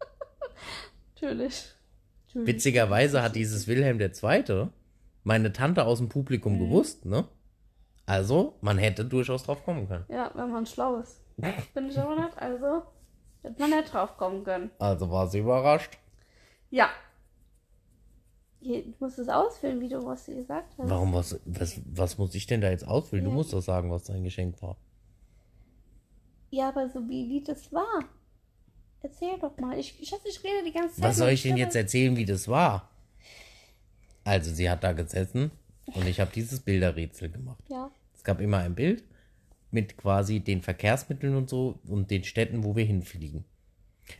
Natürlich. 1.14 1.64
Natürlich. 2.26 2.46
Witzigerweise 2.48 3.22
hat 3.22 3.36
dieses 3.36 3.66
Wilhelm 3.66 4.00
II. 4.00 4.68
meine 5.24 5.52
Tante 5.52 5.84
aus 5.84 5.98
dem 5.98 6.08
Publikum 6.08 6.58
gewusst, 6.58 7.04
ne? 7.04 7.26
Also, 8.06 8.58
man 8.60 8.76
hätte 8.76 9.04
durchaus 9.04 9.44
drauf 9.44 9.64
kommen 9.64 9.88
können. 9.88 10.04
Ja, 10.08 10.30
wenn 10.34 10.50
man 10.50 10.66
schlau 10.66 10.96
ist. 10.98 11.22
Bin 11.74 11.88
ich 11.88 11.98
aber 11.98 12.16
nicht, 12.16 12.36
also 12.36 12.82
hätte 13.42 13.58
man 13.60 13.70
nicht 13.70 13.92
drauf 13.92 14.16
kommen 14.18 14.44
können. 14.44 14.70
Also 14.78 15.10
war 15.10 15.26
sie 15.28 15.38
überrascht. 15.38 15.96
Ja. 16.70 16.90
Du 18.60 18.94
musst 18.98 19.18
es 19.18 19.28
ausfüllen, 19.28 19.80
wie 19.80 19.88
du 19.88 20.04
was 20.04 20.26
du 20.26 20.34
gesagt 20.34 20.74
hast. 20.78 20.88
Warum, 20.90 21.12
was, 21.14 21.38
was, 21.44 21.80
was 21.86 22.18
muss 22.18 22.34
ich 22.34 22.46
denn 22.46 22.60
da 22.60 22.70
jetzt 22.70 22.86
ausfüllen? 22.86 23.24
Du 23.24 23.30
Ja. 23.30 23.36
musst 23.36 23.52
doch 23.52 23.60
sagen, 23.60 23.90
was 23.90 24.04
dein 24.04 24.22
Geschenk 24.24 24.60
war. 24.62 24.76
Ja, 26.54 26.68
aber 26.68 26.88
so 26.88 27.00
wie, 27.08 27.28
wie 27.28 27.42
das 27.42 27.72
war. 27.72 28.04
Erzähl 29.02 29.36
doch 29.40 29.56
mal. 29.58 29.76
Ich, 29.76 30.00
ich, 30.00 30.12
ich 30.12 30.44
rede 30.44 30.62
die 30.64 30.72
ganze 30.72 30.94
Zeit. 30.94 31.04
Was 31.04 31.16
soll 31.16 31.30
ich 31.30 31.42
denn 31.42 31.56
jetzt 31.56 31.74
erzählen, 31.74 32.16
wie 32.16 32.24
das 32.24 32.46
war? 32.46 32.90
Also, 34.22 34.54
sie 34.54 34.70
hat 34.70 34.84
da 34.84 34.92
gesessen 34.92 35.50
und 35.86 36.06
ich 36.06 36.20
habe 36.20 36.30
dieses 36.32 36.60
Bilderrätsel 36.60 37.28
gemacht. 37.28 37.58
Ja. 37.68 37.90
Es 38.14 38.22
gab 38.22 38.40
immer 38.40 38.58
ein 38.58 38.76
Bild 38.76 39.02
mit 39.72 39.96
quasi 39.96 40.38
den 40.38 40.62
Verkehrsmitteln 40.62 41.34
und 41.34 41.50
so 41.50 41.80
und 41.88 42.12
den 42.12 42.22
Städten, 42.22 42.62
wo 42.62 42.76
wir 42.76 42.84
hinfliegen. 42.84 43.44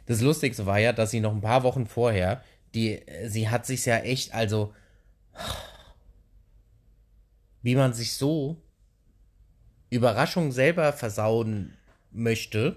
Das 0.06 0.20
Lustigste 0.20 0.66
war 0.66 0.80
ja, 0.80 0.92
dass 0.92 1.12
sie 1.12 1.20
noch 1.20 1.32
ein 1.32 1.40
paar 1.40 1.62
Wochen 1.62 1.86
vorher, 1.86 2.42
die, 2.74 3.00
sie 3.26 3.48
hat 3.48 3.64
sich 3.64 3.86
ja 3.86 3.98
echt, 3.98 4.34
also, 4.34 4.74
wie 7.62 7.76
man 7.76 7.92
sich 7.92 8.14
so 8.14 8.60
Überraschung 9.88 10.50
selber 10.50 10.92
versauen 10.92 11.76
möchte, 12.14 12.76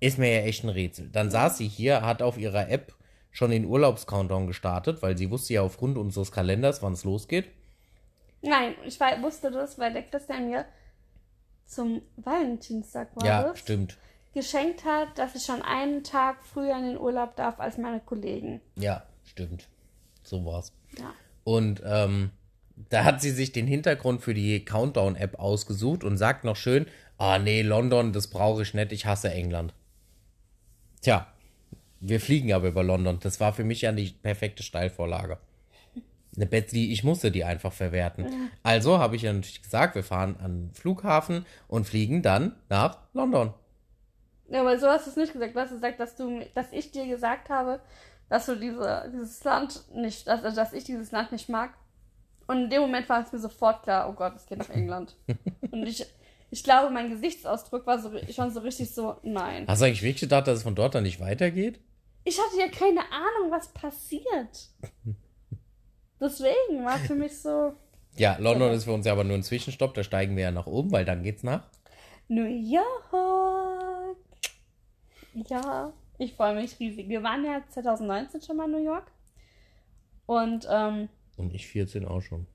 ist 0.00 0.18
mir 0.18 0.30
ja 0.32 0.42
echt 0.42 0.64
ein 0.64 0.68
Rätsel. 0.70 1.08
Dann 1.10 1.30
saß 1.30 1.58
sie 1.58 1.68
hier, 1.68 2.02
hat 2.02 2.22
auf 2.22 2.38
ihrer 2.38 2.68
App 2.68 2.94
schon 3.30 3.50
den 3.50 3.64
Urlaubscountdown 3.64 4.46
gestartet, 4.46 5.00
weil 5.02 5.16
sie 5.16 5.30
wusste 5.30 5.54
ja 5.54 5.62
aufgrund 5.62 5.96
unseres 5.96 6.32
Kalenders, 6.32 6.82
wann 6.82 6.92
es 6.92 7.04
losgeht. 7.04 7.46
Nein, 8.42 8.74
ich 8.84 8.98
wei- 9.00 9.22
wusste 9.22 9.50
das, 9.50 9.78
weil 9.78 9.92
der 9.92 10.02
Christian 10.02 10.50
mir 10.50 10.64
zum 11.66 12.02
Valentinstag 12.16 13.14
war 13.16 13.24
Ja, 13.24 13.42
das, 13.44 13.60
stimmt. 13.60 13.96
geschenkt 14.34 14.84
hat, 14.84 15.16
dass 15.16 15.34
ich 15.34 15.42
schon 15.44 15.62
einen 15.62 16.02
Tag 16.04 16.42
früher 16.44 16.76
in 16.76 16.84
den 16.84 16.98
Urlaub 16.98 17.36
darf 17.36 17.60
als 17.60 17.78
meine 17.78 18.00
Kollegen. 18.00 18.60
Ja, 18.76 19.04
stimmt. 19.24 19.68
So 20.24 20.44
war's. 20.44 20.72
Ja. 20.98 21.14
Und 21.44 21.82
ähm, 21.84 22.30
Da 22.90 23.04
hat 23.04 23.20
sie 23.20 23.30
sich 23.30 23.52
den 23.52 23.66
Hintergrund 23.66 24.22
für 24.22 24.34
die 24.34 24.64
Countdown-App 24.64 25.38
ausgesucht 25.38 26.04
und 26.04 26.16
sagt 26.16 26.44
noch 26.44 26.56
schön, 26.56 26.86
ah 27.18 27.38
nee, 27.38 27.62
London, 27.62 28.12
das 28.12 28.28
brauche 28.28 28.62
ich 28.62 28.74
nicht, 28.74 28.92
ich 28.92 29.06
hasse 29.06 29.30
England. 29.30 29.74
Tja, 31.00 31.26
wir 32.00 32.20
fliegen 32.20 32.52
aber 32.52 32.68
über 32.68 32.82
London. 32.82 33.18
Das 33.20 33.40
war 33.40 33.52
für 33.52 33.64
mich 33.64 33.82
ja 33.82 33.92
die 33.92 34.10
perfekte 34.10 34.62
Steilvorlage. 34.62 35.38
Eine 36.34 36.46
Betsy, 36.46 36.90
ich 36.92 37.04
musste 37.04 37.30
die 37.30 37.44
einfach 37.44 37.72
verwerten. 37.72 38.50
Also 38.62 38.98
habe 38.98 39.16
ich 39.16 39.22
ja 39.22 39.32
natürlich 39.32 39.62
gesagt, 39.62 39.94
wir 39.94 40.02
fahren 40.02 40.36
an 40.42 40.68
den 40.68 40.74
Flughafen 40.74 41.46
und 41.68 41.86
fliegen 41.86 42.22
dann 42.22 42.56
nach 42.68 42.98
London. 43.12 43.52
Ja, 44.48 44.60
aber 44.60 44.78
so 44.78 44.88
hast 44.88 45.06
du 45.06 45.10
es 45.10 45.16
nicht 45.16 45.32
gesagt. 45.32 45.54
Du 45.54 45.60
hast 45.60 45.70
gesagt, 45.70 46.00
dass 46.00 46.16
du, 46.16 46.44
dass 46.54 46.72
ich 46.72 46.90
dir 46.90 47.06
gesagt 47.06 47.50
habe, 47.50 47.80
dass 48.28 48.46
du 48.46 48.56
diese, 48.56 49.10
dieses 49.14 49.44
Land 49.44 49.82
nicht, 49.94 50.26
dass, 50.26 50.54
dass 50.54 50.72
ich 50.72 50.84
dieses 50.84 51.12
Land 51.12 51.32
nicht 51.32 51.48
mag. 51.48 51.74
Und 52.46 52.64
in 52.64 52.70
dem 52.70 52.80
Moment 52.80 53.08
war 53.08 53.22
es 53.22 53.32
mir 53.32 53.38
sofort 53.38 53.82
klar, 53.82 54.08
oh 54.08 54.14
Gott, 54.14 54.34
es 54.36 54.46
geht 54.46 54.58
nach 54.58 54.70
England. 54.70 55.14
Und 55.70 55.86
ich, 55.86 56.06
ich 56.52 56.62
glaube, 56.62 56.90
mein 56.92 57.08
Gesichtsausdruck 57.10 57.86
war 57.86 57.98
so, 57.98 58.10
schon 58.30 58.50
so 58.52 58.60
richtig 58.60 58.94
so, 58.94 59.16
nein. 59.22 59.66
Hast 59.66 59.80
du 59.80 59.86
eigentlich 59.86 60.02
wirklich 60.02 60.20
gedacht, 60.20 60.46
dass 60.46 60.58
es 60.58 60.62
von 60.62 60.74
dort 60.74 60.94
dann 60.94 61.02
nicht 61.02 61.18
weitergeht? 61.18 61.80
Ich 62.24 62.38
hatte 62.38 62.58
ja 62.60 62.68
keine 62.68 63.00
Ahnung, 63.10 63.50
was 63.50 63.68
passiert. 63.72 64.68
Deswegen 66.20 66.84
war 66.84 66.98
für 66.98 67.14
mich 67.14 67.36
so, 67.40 67.74
Ja, 68.16 68.36
London 68.38 68.70
ist 68.72 68.84
für 68.84 68.92
uns 68.92 69.06
ja 69.06 69.12
aber 69.12 69.24
nur 69.24 69.34
ein 69.36 69.42
Zwischenstopp, 69.42 69.94
da 69.94 70.04
steigen 70.04 70.36
wir 70.36 70.44
ja 70.44 70.50
nach 70.52 70.66
oben, 70.66 70.92
weil 70.92 71.04
dann 71.04 71.22
geht's 71.22 71.42
nach. 71.42 71.64
New 72.28 72.44
York. 72.44 74.16
Ja, 75.48 75.92
ich 76.18 76.34
freue 76.34 76.54
mich 76.54 76.78
riesig. 76.78 77.08
Wir 77.08 77.22
waren 77.22 77.44
ja 77.44 77.62
2019 77.68 78.42
schon 78.42 78.56
mal 78.56 78.66
in 78.66 78.72
New 78.72 78.84
York. 78.84 79.10
Und 80.26 80.66
ähm, 80.70 81.08
Und 81.36 81.54
ich 81.54 81.66
14 81.66 82.04
auch 82.06 82.20
schon. 82.20 82.46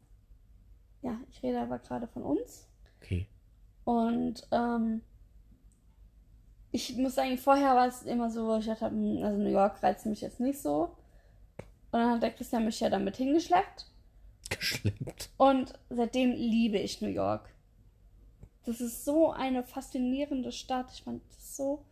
ja, 1.01 1.19
ich 1.29 1.41
rede 1.43 1.59
aber 1.59 1.79
gerade 1.79 2.07
von 2.07 2.23
uns. 2.23 2.67
Und 3.87 4.45
ähm, 4.51 5.01
ich 6.73 6.97
muss 6.97 7.15
sagen, 7.15 7.37
vorher 7.37 7.73
war 7.73 7.87
es 7.87 8.03
immer 8.03 8.29
so, 8.29 8.45
wo 8.45 8.57
ich 8.57 8.65
dachte, 8.65 8.83
also 8.83 8.93
New 8.93 9.49
York 9.49 9.81
reizt 9.81 10.05
mich 10.05 10.19
jetzt 10.19 10.41
nicht 10.41 10.61
so. 10.61 10.93
Und 11.91 11.99
dann 12.01 12.11
hat 12.11 12.21
der 12.21 12.31
Christian 12.31 12.65
mich 12.65 12.81
ja 12.81 12.89
damit 12.89 13.15
hingeschleppt. 13.15 13.85
Geschleppt. 14.49 15.29
Und 15.37 15.71
seitdem 15.89 16.31
liebe 16.31 16.77
ich 16.77 16.99
New 16.99 17.07
York. 17.07 17.47
Das 18.65 18.81
ist 18.81 19.05
so 19.05 19.31
eine 19.31 19.63
faszinierende 19.63 20.51
Stadt. 20.51 20.87
Ich 20.93 21.05
meine, 21.05 21.21
das 21.29 21.37
ist 21.37 21.55
so 21.55 21.85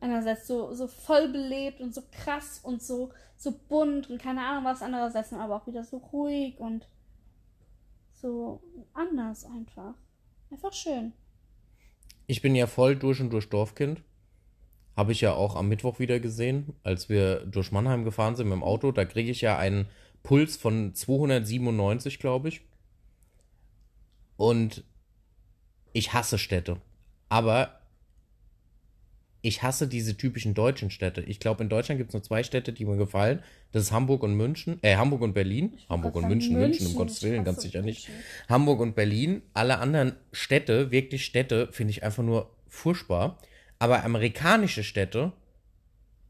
einerseits 0.00 0.48
so, 0.48 0.74
so 0.74 0.88
voll 0.88 1.28
belebt 1.28 1.80
und 1.80 1.94
so 1.94 2.02
krass 2.10 2.58
und 2.64 2.82
so, 2.82 3.12
so 3.36 3.52
bunt 3.68 4.10
und 4.10 4.20
keine 4.20 4.44
Ahnung 4.44 4.64
was, 4.64 4.82
andererseits 4.82 5.32
aber 5.32 5.54
auch 5.54 5.68
wieder 5.68 5.84
so 5.84 5.98
ruhig 5.98 6.58
und 6.58 6.88
so 8.12 8.60
anders 8.92 9.44
einfach. 9.44 9.94
Einfach 10.52 10.72
schön. 10.72 11.12
Ich 12.26 12.42
bin 12.42 12.54
ja 12.54 12.66
voll 12.66 12.96
durch 12.96 13.20
und 13.20 13.30
durch 13.30 13.48
Dorfkind. 13.48 14.02
Habe 14.94 15.12
ich 15.12 15.22
ja 15.22 15.32
auch 15.32 15.56
am 15.56 15.68
Mittwoch 15.68 15.98
wieder 15.98 16.20
gesehen, 16.20 16.74
als 16.82 17.08
wir 17.08 17.46
durch 17.46 17.72
Mannheim 17.72 18.04
gefahren 18.04 18.36
sind 18.36 18.48
mit 18.48 18.56
dem 18.56 18.62
Auto. 18.62 18.92
Da 18.92 19.06
kriege 19.06 19.30
ich 19.30 19.40
ja 19.40 19.56
einen 19.56 19.88
Puls 20.22 20.58
von 20.58 20.94
297, 20.94 22.18
glaube 22.18 22.48
ich. 22.48 22.60
Und 24.36 24.84
ich 25.94 26.12
hasse 26.12 26.36
Städte. 26.36 26.80
Aber 27.30 27.80
ich 29.42 29.64
hasse 29.64 29.88
diese 29.88 30.16
typischen 30.16 30.54
deutschen 30.54 30.90
Städte. 30.90 31.20
Ich 31.22 31.40
glaube, 31.40 31.64
in 31.64 31.68
Deutschland 31.68 31.98
gibt 31.98 32.10
es 32.10 32.14
nur 32.14 32.22
zwei 32.22 32.44
Städte, 32.44 32.72
die 32.72 32.84
mir 32.84 32.96
gefallen. 32.96 33.42
Das 33.72 33.82
ist 33.82 33.92
Hamburg 33.92 34.22
und 34.22 34.34
München. 34.34 34.78
Äh, 34.82 34.96
Hamburg 34.96 35.20
und 35.20 35.34
Berlin. 35.34 35.78
Hamburg 35.88 36.14
und 36.14 36.22
sagen, 36.22 36.32
München, 36.32 36.56
München, 36.56 36.86
um 36.86 36.94
Gottes 36.94 37.22
Willen, 37.24 37.42
ganz 37.42 37.60
sicher 37.60 37.82
nicht. 37.82 38.08
München. 38.08 38.24
Hamburg 38.48 38.80
und 38.80 38.94
Berlin. 38.94 39.42
Alle 39.52 39.78
anderen 39.78 40.14
Städte, 40.30 40.92
wirklich 40.92 41.24
Städte, 41.24 41.68
finde 41.72 41.90
ich 41.90 42.04
einfach 42.04 42.22
nur 42.22 42.54
furchtbar. 42.68 43.36
Aber 43.80 44.04
amerikanische 44.04 44.84
Städte 44.84 45.32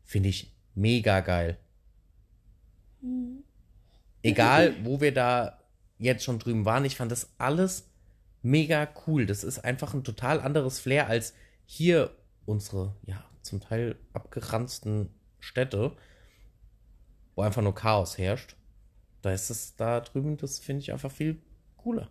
finde 0.04 0.30
ich 0.30 0.50
mega 0.74 1.20
geil. 1.20 1.58
Egal, 4.22 4.74
wo 4.84 5.02
wir 5.02 5.12
da 5.12 5.60
jetzt 5.98 6.24
schon 6.24 6.38
drüben 6.38 6.64
waren, 6.64 6.86
ich 6.86 6.96
fand 6.96 7.12
das 7.12 7.30
alles 7.36 7.90
mega 8.40 8.88
cool. 9.06 9.26
Das 9.26 9.44
ist 9.44 9.58
einfach 9.58 9.92
ein 9.92 10.02
total 10.02 10.40
anderes 10.40 10.80
Flair 10.80 11.08
als 11.08 11.34
hier 11.66 12.10
unsere, 12.46 12.94
ja, 13.06 13.24
zum 13.42 13.60
Teil 13.60 13.96
abgeranzten 14.12 15.10
Städte, 15.40 15.96
wo 17.34 17.42
einfach 17.42 17.62
nur 17.62 17.74
Chaos 17.74 18.18
herrscht. 18.18 18.56
Da 19.22 19.32
ist 19.32 19.50
es 19.50 19.76
da 19.76 20.00
drüben, 20.00 20.36
das 20.36 20.58
finde 20.58 20.82
ich 20.82 20.92
einfach 20.92 21.10
viel 21.10 21.40
cooler. 21.76 22.08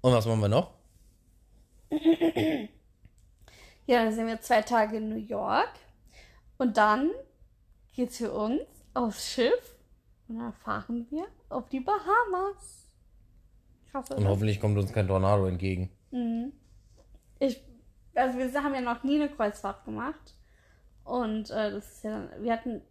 Und 0.00 0.12
was 0.12 0.26
machen 0.26 0.40
wir 0.40 0.48
noch? 0.48 0.74
Ja, 3.88 4.02
dann 4.02 4.12
sind 4.12 4.26
wir 4.26 4.40
zwei 4.40 4.62
Tage 4.62 4.96
in 4.96 5.08
New 5.08 5.14
York. 5.14 5.70
Und 6.58 6.76
dann 6.76 7.12
geht's 7.92 8.16
für 8.18 8.32
uns 8.32 8.62
aufs 8.94 9.30
Schiff. 9.30 9.76
Und 10.28 10.38
dann 10.38 10.52
fahren 10.52 11.06
wir 11.10 11.26
auf 11.48 11.68
die 11.68 11.80
Bahamas. 11.80 12.90
Krass, 13.92 14.10
Und 14.10 14.26
hoffentlich 14.26 14.60
kommt 14.60 14.76
uns 14.76 14.92
kein 14.92 15.06
Tornado 15.06 15.46
entgegen. 15.46 15.90
Ich, 17.38 17.62
also 18.14 18.38
wir 18.38 18.62
haben 18.62 18.74
ja 18.74 18.80
noch 18.80 19.02
nie 19.02 19.16
eine 19.16 19.28
Kreuzfahrt 19.28 19.84
gemacht. 19.84 20.34
Und 21.04 21.50
äh, 21.50 21.70
das 21.70 21.92
ist 21.92 22.04
ja 22.04 22.10
dann, 22.10 22.42
wir 22.42 22.52
hatten 22.52 22.82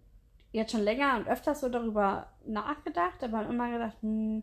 jetzt 0.52 0.72
schon 0.72 0.84
länger 0.84 1.18
und 1.18 1.28
öfters 1.28 1.60
so 1.62 1.70
darüber 1.70 2.28
nachgedacht, 2.46 3.22
aber 3.24 3.40
haben 3.40 3.50
immer 3.52 3.72
gedacht, 3.72 3.98
hm, 4.02 4.42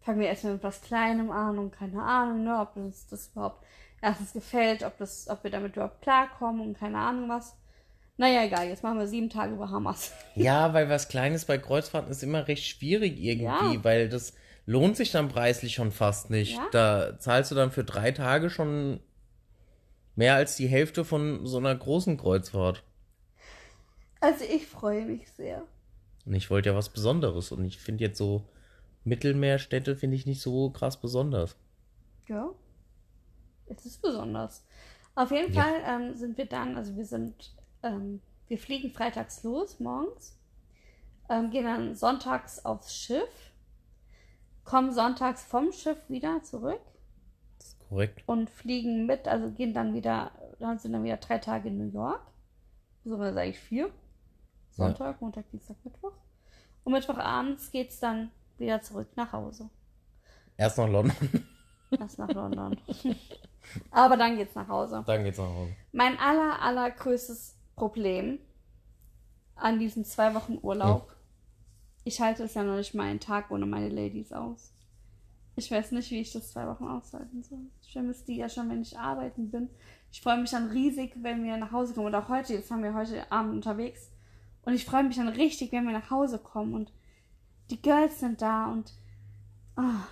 fangen 0.00 0.20
wir 0.20 0.28
erstmal 0.28 0.54
mit 0.54 0.62
was 0.62 0.80
Kleinem 0.80 1.30
an 1.30 1.58
und 1.58 1.72
keine 1.72 2.02
Ahnung, 2.02 2.44
ne, 2.44 2.58
ob 2.58 2.76
uns 2.76 3.06
das 3.06 3.28
überhaupt 3.32 3.62
erstens 4.00 4.32
gefällt, 4.32 4.82
ob 4.82 4.96
das, 4.96 5.28
ob 5.28 5.44
wir 5.44 5.50
damit 5.50 5.76
überhaupt 5.76 6.00
klarkommen 6.00 6.62
und 6.62 6.78
keine 6.78 6.96
Ahnung 6.98 7.28
was. 7.28 7.54
Naja, 8.16 8.44
egal, 8.44 8.68
jetzt 8.68 8.82
machen 8.82 8.98
wir 8.98 9.06
sieben 9.06 9.28
Tage 9.30 9.54
Bahamas. 9.56 10.12
Ja, 10.34 10.72
weil 10.72 10.88
was 10.88 11.08
Kleines 11.08 11.44
bei 11.44 11.58
Kreuzfahrten 11.58 12.10
ist 12.10 12.22
immer 12.22 12.48
recht 12.48 12.66
schwierig 12.66 13.18
irgendwie, 13.18 13.74
Ja. 13.74 13.84
weil 13.84 14.08
das 14.08 14.34
lohnt 14.70 14.96
sich 14.96 15.10
dann 15.10 15.28
preislich 15.28 15.74
schon 15.74 15.90
fast 15.90 16.30
nicht. 16.30 16.54
Ja. 16.56 16.68
Da 16.70 17.18
zahlst 17.18 17.50
du 17.50 17.56
dann 17.56 17.72
für 17.72 17.82
drei 17.82 18.12
Tage 18.12 18.50
schon 18.50 19.00
mehr 20.14 20.36
als 20.36 20.54
die 20.54 20.68
Hälfte 20.68 21.04
von 21.04 21.44
so 21.44 21.58
einer 21.58 21.74
großen 21.74 22.16
Kreuzfahrt. 22.16 22.84
Also 24.20 24.44
ich 24.44 24.68
freue 24.68 25.06
mich 25.06 25.28
sehr. 25.32 25.64
Und 26.24 26.34
ich 26.34 26.50
wollte 26.50 26.68
ja 26.68 26.76
was 26.76 26.90
Besonderes 26.90 27.50
und 27.50 27.64
ich 27.64 27.80
finde 27.80 28.04
jetzt 28.04 28.18
so 28.18 28.44
Mittelmeerstädte 29.02 29.96
finde 29.96 30.14
ich 30.14 30.26
nicht 30.26 30.40
so 30.40 30.70
krass 30.70 31.00
besonders. 31.00 31.56
Ja. 32.28 32.50
Es 33.66 33.84
ist 33.86 34.00
besonders. 34.00 34.64
Auf 35.16 35.32
jeden 35.32 35.52
Ja. 35.52 35.62
Fall 35.62 35.74
ähm, 35.84 36.14
sind 36.14 36.38
wir 36.38 36.46
dann, 36.46 36.76
also 36.76 36.94
wir 36.96 37.06
sind, 37.06 37.56
ähm, 37.82 38.20
wir 38.46 38.58
fliegen 38.58 38.92
freitags 38.92 39.42
los, 39.42 39.80
morgens, 39.80 40.38
ähm, 41.28 41.50
gehen 41.50 41.64
dann 41.64 41.96
sonntags 41.96 42.64
aufs 42.64 42.94
Schiff, 42.94 43.49
kommen 44.70 44.92
sonntags 44.92 45.42
vom 45.42 45.72
Schiff 45.72 45.98
wieder 46.08 46.42
zurück 46.44 46.80
Das 47.58 47.68
ist 47.68 47.88
korrekt. 47.88 48.22
und 48.26 48.48
fliegen 48.50 49.04
mit, 49.06 49.26
also 49.26 49.50
gehen 49.50 49.74
dann 49.74 49.94
wieder, 49.94 50.30
dann 50.60 50.78
sind 50.78 50.92
dann 50.92 51.02
wieder 51.02 51.16
drei 51.16 51.38
Tage 51.38 51.68
in 51.68 51.78
New 51.78 51.92
York. 51.92 52.22
Beziehungsweise 53.02 53.40
eigentlich 53.40 53.58
vier. 53.58 53.90
Sonntag, 54.70 55.20
Montag, 55.20 55.50
Dienstag, 55.50 55.76
Mittwoch. 55.84 56.12
Und 56.84 56.92
Mittwochabends 56.92 57.70
geht's 57.72 57.98
dann 57.98 58.30
wieder 58.58 58.80
zurück 58.82 59.08
nach 59.16 59.32
Hause. 59.32 59.68
Erst 60.56 60.78
nach 60.78 60.88
London, 60.88 61.16
Erst 61.98 62.18
nach 62.18 62.28
London. 62.28 62.76
Aber 63.90 64.16
dann 64.16 64.36
geht's 64.36 64.54
nach 64.54 64.68
Hause. 64.68 65.02
dann 65.06 65.24
geht's 65.24 65.38
nach 65.38 65.48
Hause. 65.48 65.72
Mein 65.92 66.16
aller, 66.18 66.62
allergrößtes 66.62 67.56
Problem 67.74 68.38
an 69.56 69.78
diesen 69.80 70.04
zwei 70.04 70.34
Wochen 70.34 70.58
Urlaub, 70.62 71.14
ich 72.04 72.20
halte 72.20 72.44
es 72.44 72.54
ja 72.54 72.62
noch 72.62 72.76
nicht 72.76 72.94
mal 72.94 73.04
einen 73.04 73.20
Tag 73.20 73.50
ohne 73.50 73.66
meine 73.66 73.88
Ladies 73.88 74.32
aus. 74.32 74.72
Ich 75.56 75.70
weiß 75.70 75.92
nicht, 75.92 76.10
wie 76.10 76.20
ich 76.20 76.32
das 76.32 76.52
zwei 76.52 76.66
Wochen 76.66 76.84
aushalten 76.84 77.42
soll. 77.42 77.58
Ich 77.82 77.92
vermisse 77.92 78.24
die 78.24 78.36
ja 78.36 78.48
schon, 78.48 78.70
wenn 78.70 78.82
ich 78.82 78.98
arbeiten 78.98 79.50
bin. 79.50 79.68
Ich 80.12 80.22
freue 80.22 80.40
mich 80.40 80.50
dann 80.50 80.70
riesig, 80.70 81.12
wenn 81.22 81.44
wir 81.44 81.56
nach 81.56 81.72
Hause 81.72 81.94
kommen. 81.94 82.06
Und 82.06 82.14
auch 82.14 82.28
heute, 82.28 82.54
jetzt 82.54 82.70
haben 82.70 82.82
wir 82.82 82.94
heute 82.94 83.30
Abend 83.30 83.52
unterwegs. 83.52 84.10
Und 84.62 84.74
ich 84.74 84.84
freue 84.84 85.04
mich 85.04 85.16
dann 85.16 85.28
richtig, 85.28 85.72
wenn 85.72 85.84
wir 85.84 85.92
nach 85.92 86.10
Hause 86.10 86.38
kommen. 86.38 86.74
Und 86.74 86.92
die 87.70 87.80
Girls 87.80 88.20
sind 88.20 88.40
da 88.42 88.72
und 88.72 88.92
ah, 89.76 90.06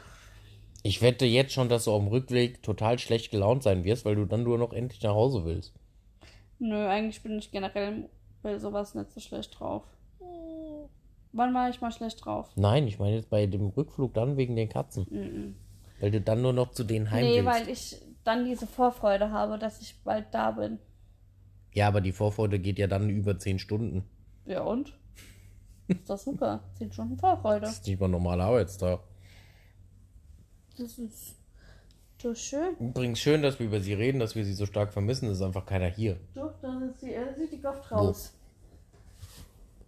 Ich 0.82 1.02
wette 1.02 1.24
jetzt 1.24 1.52
schon, 1.52 1.68
dass 1.68 1.84
du 1.84 1.92
auf 1.92 2.02
dem 2.02 2.08
Rückweg 2.08 2.62
total 2.62 2.98
schlecht 2.98 3.30
gelaunt 3.30 3.62
sein 3.62 3.84
wirst, 3.84 4.04
weil 4.04 4.16
du 4.16 4.26
dann 4.26 4.42
nur 4.42 4.58
noch 4.58 4.72
endlich 4.72 5.02
nach 5.02 5.14
Hause 5.14 5.44
willst. 5.44 5.74
Nö, 6.58 6.86
eigentlich 6.86 7.22
bin 7.22 7.38
ich 7.38 7.50
generell 7.50 8.08
bei 8.42 8.58
sowas 8.58 8.94
nicht 8.94 9.10
so 9.12 9.20
schlecht 9.20 9.58
drauf. 9.58 9.84
Wann 11.38 11.54
war 11.54 11.70
ich 11.70 11.80
mal 11.80 11.92
schlecht 11.92 12.24
drauf? 12.24 12.50
Nein, 12.56 12.88
ich 12.88 12.98
meine 12.98 13.14
jetzt 13.14 13.30
bei 13.30 13.46
dem 13.46 13.68
Rückflug 13.68 14.12
dann 14.12 14.36
wegen 14.36 14.56
den 14.56 14.68
Katzen. 14.68 15.54
Weil 16.00 16.10
du 16.10 16.20
dann 16.20 16.42
nur 16.42 16.52
noch 16.52 16.72
zu 16.72 16.82
denen 16.82 17.12
heim 17.12 17.24
nee, 17.24 17.44
willst. 17.44 17.46
weil 17.46 17.68
ich 17.68 18.02
dann 18.24 18.44
diese 18.44 18.66
Vorfreude 18.66 19.30
habe, 19.30 19.56
dass 19.56 19.80
ich 19.80 20.02
bald 20.02 20.26
da 20.32 20.50
bin. 20.50 20.80
Ja, 21.72 21.86
aber 21.86 22.00
die 22.00 22.10
Vorfreude 22.10 22.58
geht 22.58 22.78
ja 22.80 22.88
dann 22.88 23.08
über 23.08 23.38
zehn 23.38 23.60
Stunden. 23.60 24.02
Ja 24.46 24.62
und? 24.62 24.98
Ist 25.86 26.10
doch 26.10 26.18
super. 26.18 26.64
Zehn 26.74 26.92
Stunden 26.92 27.16
Vorfreude. 27.16 27.60
Das 27.60 27.74
ist 27.74 27.86
nicht 27.86 28.00
mal 28.00 28.08
ein 28.08 28.12
normaler 28.12 28.44
Arbeitstag. 28.44 28.98
Das 30.76 30.98
ist 30.98 31.36
so 32.20 32.34
schön. 32.34 32.76
Übrigens 32.80 33.20
schön, 33.20 33.42
dass 33.42 33.60
wir 33.60 33.66
über 33.66 33.80
sie 33.80 33.94
reden, 33.94 34.18
dass 34.18 34.34
wir 34.34 34.44
sie 34.44 34.54
so 34.54 34.66
stark 34.66 34.92
vermissen. 34.92 35.28
Es 35.28 35.38
ist 35.38 35.42
einfach 35.42 35.66
keiner 35.66 35.86
hier. 35.86 36.18
Doch, 36.34 36.52
da 36.60 36.80
ist 36.80 37.00
die, 37.00 37.14
äh, 37.14 37.32
sieht 37.36 37.52
die 37.52 37.60
Goft 37.60 37.92
raus. 37.92 38.34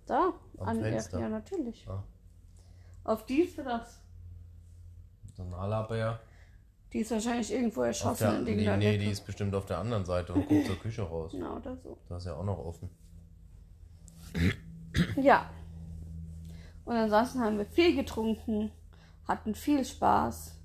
Da, 0.06 0.32
Am 0.60 0.68
an. 0.68 0.80
Fenster. 0.80 1.20
Ja, 1.20 1.28
natürlich. 1.28 1.86
Ah. 1.88 2.02
Auf 3.04 3.26
die 3.26 3.40
ist 3.42 3.54
für 3.54 3.64
das. 3.64 4.00
So 5.36 5.42
ein 5.42 5.54
Alabär. 5.54 6.20
Die 6.92 6.98
ist 6.98 7.10
wahrscheinlich 7.10 7.52
irgendwo 7.52 7.82
erschossen 7.82 8.44
der, 8.44 8.54
in 8.54 8.56
nee, 8.56 8.76
nee, 8.76 8.98
die 8.98 9.10
ist 9.10 9.24
bestimmt 9.24 9.54
auf 9.54 9.64
der 9.66 9.78
anderen 9.78 10.04
Seite 10.04 10.32
und 10.34 10.46
guckt 10.48 10.66
zur 10.66 10.76
Küche 10.76 11.02
raus. 11.02 11.32
Ja, 11.32 11.54
oder 11.54 11.76
so. 11.76 11.96
Da 12.08 12.16
ist 12.16 12.26
ja 12.26 12.34
auch 12.34 12.44
noch 12.44 12.58
offen. 12.58 12.90
Ja. 15.16 15.48
Und 16.84 16.96
ansonsten 16.96 17.40
haben 17.40 17.58
wir 17.58 17.66
viel 17.66 17.94
getrunken, 17.94 18.72
hatten 19.28 19.54
viel 19.54 19.84
Spaß 19.84 20.58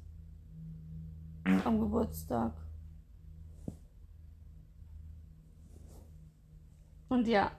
am 1.63 1.79
Geburtstag. 1.79 2.53
Und 7.07 7.27
ja, 7.27 7.51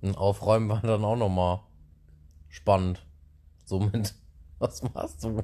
Und 0.00 0.16
Aufräumen 0.16 0.68
war 0.68 0.80
dann 0.80 1.04
auch 1.04 1.16
nochmal 1.16 1.60
spannend. 2.48 3.04
Somit, 3.64 4.14
was 4.58 4.82
machst 4.82 5.24
du? 5.24 5.42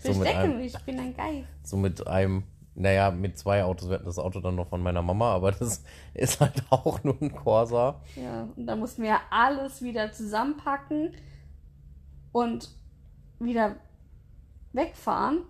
So 0.00 0.22
einem, 0.22 0.58
mich, 0.58 0.74
ich 0.74 0.84
bin 0.84 0.98
ein 0.98 1.14
Geist. 1.14 1.46
so 1.62 1.76
mit 1.76 2.06
einem, 2.06 2.44
naja, 2.74 3.10
mit 3.10 3.38
zwei 3.38 3.64
Autos. 3.64 3.88
Wir 3.88 3.96
hatten 3.96 4.06
das 4.06 4.18
Auto 4.18 4.40
dann 4.40 4.54
noch 4.54 4.68
von 4.68 4.82
meiner 4.82 5.02
Mama, 5.02 5.34
aber 5.34 5.52
das 5.52 5.84
ist 6.14 6.40
halt 6.40 6.62
auch 6.70 7.02
nur 7.04 7.20
ein 7.20 7.34
Corsa. 7.34 8.00
Ja, 8.16 8.48
und 8.56 8.66
dann 8.66 8.78
mussten 8.78 9.02
wir 9.02 9.10
ja 9.10 9.20
alles 9.30 9.82
wieder 9.82 10.12
zusammenpacken 10.12 11.14
und 12.32 12.70
wieder 13.40 13.76
wegfahren 14.72 15.42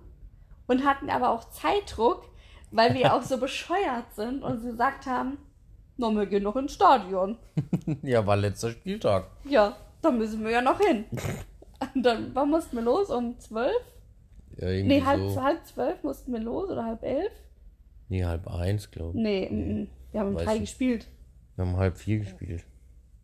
und 0.66 0.84
hatten 0.84 1.10
aber 1.10 1.30
auch 1.30 1.50
Zeitdruck, 1.50 2.24
weil 2.70 2.94
wir 2.94 3.14
auch 3.14 3.22
so 3.22 3.38
bescheuert 3.38 4.14
sind 4.14 4.42
und 4.42 4.62
gesagt 4.62 5.06
haben, 5.06 5.38
na, 5.98 6.10
wir 6.10 6.26
gehen 6.26 6.42
noch 6.44 6.56
ins 6.56 6.72
Stadion. 6.74 7.36
Ja, 8.02 8.26
war 8.26 8.36
letzter 8.36 8.70
Spieltag. 8.70 9.26
Ja, 9.44 9.76
da 10.02 10.10
müssen 10.10 10.42
wir 10.44 10.50
ja 10.50 10.62
noch 10.62 10.78
hin. 10.80 11.04
Und 11.94 12.02
dann 12.02 12.34
wann 12.34 12.50
mussten 12.50 12.76
wir 12.76 12.82
los? 12.82 13.10
Um 13.10 13.38
zwölf? 13.38 13.72
Ja, 14.56 14.68
irgendwie 14.68 14.96
Nee, 14.96 15.04
halb, 15.04 15.20
so. 15.30 15.42
halb 15.42 15.64
zwölf 15.66 16.02
mussten 16.02 16.32
wir 16.32 16.40
los 16.40 16.70
oder 16.70 16.84
halb 16.84 17.02
elf? 17.02 17.32
Nee, 18.08 18.24
halb 18.24 18.46
eins, 18.48 18.90
glaube 18.90 19.16
ich. 19.16 19.22
Nee, 19.22 19.48
mm, 19.50 19.88
wir 20.12 20.20
haben 20.20 20.28
um 20.30 20.36
drei 20.36 20.54
nicht. 20.54 20.60
gespielt. 20.62 21.06
Wir 21.56 21.66
haben 21.66 21.76
halb 21.76 21.96
vier 21.98 22.18
gespielt. 22.20 22.64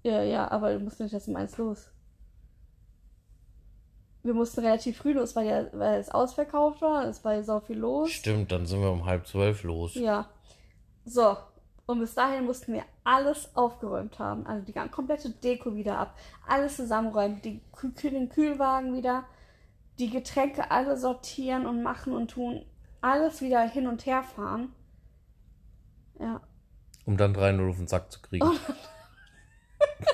Ja, 0.03 0.23
ja, 0.23 0.51
aber 0.51 0.71
wir 0.73 0.79
mussten 0.81 1.05
nicht 1.05 1.13
erst 1.15 1.29
um 1.29 1.37
eins 1.37 1.57
los. 1.57 1.91
Wir 4.23 4.35
mussten 4.35 4.61
relativ 4.61 4.97
früh 4.99 5.13
los, 5.13 5.37
weil, 5.37 5.47
ja, 5.47 5.67
weil 5.73 6.01
es 6.01 6.11
ausverkauft 6.11 6.81
war. 6.81 7.07
Es 7.07 7.25
war 7.25 7.35
ja 7.35 7.43
so 7.43 7.61
viel 7.61 7.77
los. 7.79 8.11
Stimmt, 8.11 8.53
dann 8.53 8.67
sind 8.67 8.81
wir 8.81 8.91
um 8.91 9.05
halb 9.05 9.27
zwölf 9.27 9.63
los. 9.65 9.95
Ja. 9.95 10.29
So. 11.05 11.37
Und 11.87 12.01
bis 12.01 12.15
dahin 12.15 12.47
mussten 12.47 12.73
wir 12.73 12.85
alles 13.05 13.55
aufgeräumt 13.55 14.19
haben. 14.19 14.47
Also 14.47 14.65
die 14.65 14.73
ganze 14.73 14.95
komplette 14.95 15.31
Deko 15.31 15.75
wieder 15.75 15.99
ab. 15.99 16.19
Alles 16.47 16.77
zusammenräumen. 16.77 17.43
Die, 17.43 17.61
den 18.03 18.29
Kühlwagen 18.29 18.95
wieder. 18.95 19.25
Die 19.99 20.11
Getränke 20.11 20.71
alle 20.71 20.97
sortieren 20.97 21.67
und 21.67 21.83
machen 21.83 22.15
und 22.15 22.31
tun. 22.31 22.65
Alles 23.01 23.43
wieder 23.43 23.61
hin 23.63 23.87
und 23.87 24.07
her 24.07 24.23
fahren. 24.23 24.73
Ja. 26.19 26.41
Um 27.05 27.19
dann 27.19 27.35
3-0 27.35 27.69
auf 27.69 27.77
den 27.77 27.87
Sack 27.87 28.11
zu 28.11 28.21
kriegen. 28.23 28.51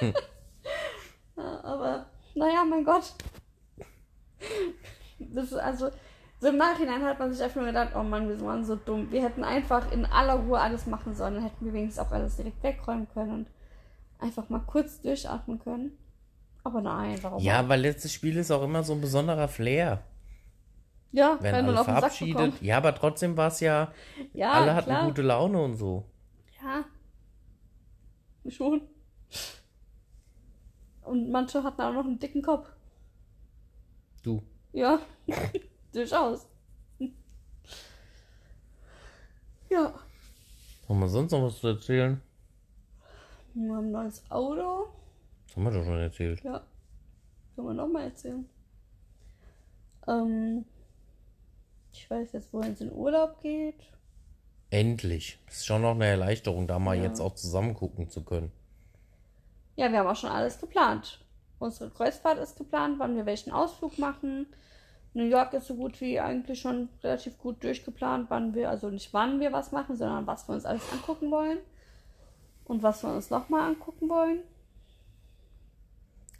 Ja, 1.36 1.64
aber, 1.64 2.06
naja, 2.34 2.64
mein 2.64 2.84
Gott. 2.84 3.14
Das 5.18 5.46
ist 5.46 5.54
also, 5.54 5.90
so 6.40 6.48
im 6.48 6.56
Nachhinein 6.56 7.02
hat 7.04 7.18
man 7.18 7.32
sich 7.32 7.42
einfach 7.42 7.56
nur 7.56 7.66
gedacht, 7.66 7.92
oh 7.94 8.02
Mann, 8.02 8.28
wir 8.28 8.40
waren 8.40 8.64
so 8.64 8.74
dumm. 8.74 9.10
Wir 9.12 9.22
hätten 9.22 9.44
einfach 9.44 9.92
in 9.92 10.06
aller 10.06 10.34
Ruhe 10.34 10.58
alles 10.58 10.86
machen 10.86 11.14
sollen. 11.14 11.34
Dann 11.34 11.44
hätten 11.44 11.64
wir 11.66 11.72
wenigstens 11.72 12.04
auch 12.06 12.10
alles 12.12 12.36
direkt 12.36 12.62
wegräumen 12.62 13.06
können 13.12 13.30
und 13.32 13.46
einfach 14.18 14.48
mal 14.48 14.60
kurz 14.66 15.00
durchatmen 15.02 15.58
können. 15.58 15.98
Aber 16.64 16.80
nein, 16.80 17.18
warum? 17.22 17.42
Ja, 17.42 17.68
weil 17.68 17.80
letztes 17.80 18.12
Spiel 18.12 18.36
ist 18.36 18.50
auch 18.50 18.62
immer 18.62 18.82
so 18.82 18.94
ein 18.94 19.00
besonderer 19.00 19.48
Flair. 19.48 20.02
ja 21.12 21.36
Wenn 21.40 21.54
wenn 21.54 21.66
man 21.66 21.78
auf 21.78 21.86
den 21.86 21.94
Sack 21.94 21.98
verabschiedet. 22.00 22.36
bekommt. 22.36 22.62
Ja, 22.62 22.76
aber 22.78 22.94
trotzdem 22.94 23.36
war 23.36 23.48
es 23.48 23.60
ja, 23.60 23.92
Ja, 24.32 24.52
alle 24.52 24.74
hatten 24.74 24.86
klar. 24.90 25.06
gute 25.06 25.22
Laune 25.22 25.62
und 25.62 25.76
so. 25.76 26.04
Ja. 26.62 26.84
Schon. 28.50 28.82
Und 31.02 31.30
manche 31.30 31.62
hatten 31.64 31.80
auch 31.82 31.92
noch 31.92 32.04
einen 32.04 32.18
dicken 32.18 32.42
Kopf. 32.42 32.66
Du. 34.22 34.42
Ja, 34.72 35.00
durchaus. 35.92 36.46
Ja, 39.68 39.94
Haben 40.88 40.98
wir 41.00 41.08
sonst 41.08 41.30
noch 41.32 41.42
was 41.44 41.58
zu 41.60 41.68
erzählen? 41.68 42.20
wir 43.54 43.74
haben 43.74 43.86
ein 43.86 43.92
neues 43.92 44.28
Auto. 44.30 44.88
Das 45.46 45.56
haben 45.56 45.64
wir 45.64 45.70
doch 45.72 45.84
schon 45.84 45.98
erzählt. 45.98 46.42
Ja, 46.42 46.62
können 47.54 47.68
wir 47.68 47.74
nochmal 47.74 48.04
erzählen. 48.04 48.48
Ähm, 50.08 50.64
ich 51.92 52.08
weiß 52.10 52.32
jetzt, 52.32 52.52
wohin 52.52 52.72
es 52.72 52.80
in 52.80 52.92
Urlaub 52.92 53.40
geht. 53.42 53.80
Endlich. 54.70 55.38
Das 55.46 55.56
ist 55.58 55.66
schon 55.66 55.82
noch 55.82 55.92
eine 55.94 56.06
Erleichterung, 56.06 56.66
da 56.66 56.78
mal 56.78 56.96
Ja. 56.96 57.04
jetzt 57.04 57.20
auch 57.20 57.34
zusammen 57.34 57.74
gucken 57.74 58.08
zu 58.10 58.24
können. 58.24 58.50
Ja, 59.76 59.90
wir 59.90 59.98
haben 60.00 60.06
auch 60.08 60.16
schon 60.16 60.30
alles 60.30 60.58
geplant. 60.60 61.24
Unsere 61.58 61.90
Kreuzfahrt 61.90 62.38
ist 62.38 62.56
geplant, 62.56 62.98
wann 62.98 63.16
wir 63.16 63.26
welchen 63.26 63.52
Ausflug 63.52 63.98
machen. 63.98 64.46
New 65.12 65.24
York 65.24 65.52
ist 65.54 65.66
so 65.66 65.74
gut 65.74 66.00
wie 66.00 66.20
eigentlich 66.20 66.60
schon 66.60 66.88
relativ 67.02 67.36
gut 67.38 67.62
durchgeplant, 67.64 68.30
wann 68.30 68.54
wir, 68.54 68.70
also 68.70 68.90
nicht 68.90 69.12
wann 69.12 69.40
wir 69.40 69.52
was 69.52 69.72
machen, 69.72 69.96
sondern 69.96 70.26
was 70.26 70.48
wir 70.48 70.54
uns 70.54 70.64
alles 70.64 70.82
angucken 70.92 71.30
wollen. 71.30 71.58
Und 72.64 72.84
was 72.84 73.02
wir 73.02 73.12
uns 73.12 73.30
nochmal 73.30 73.68
angucken 73.68 74.08
wollen. 74.08 74.42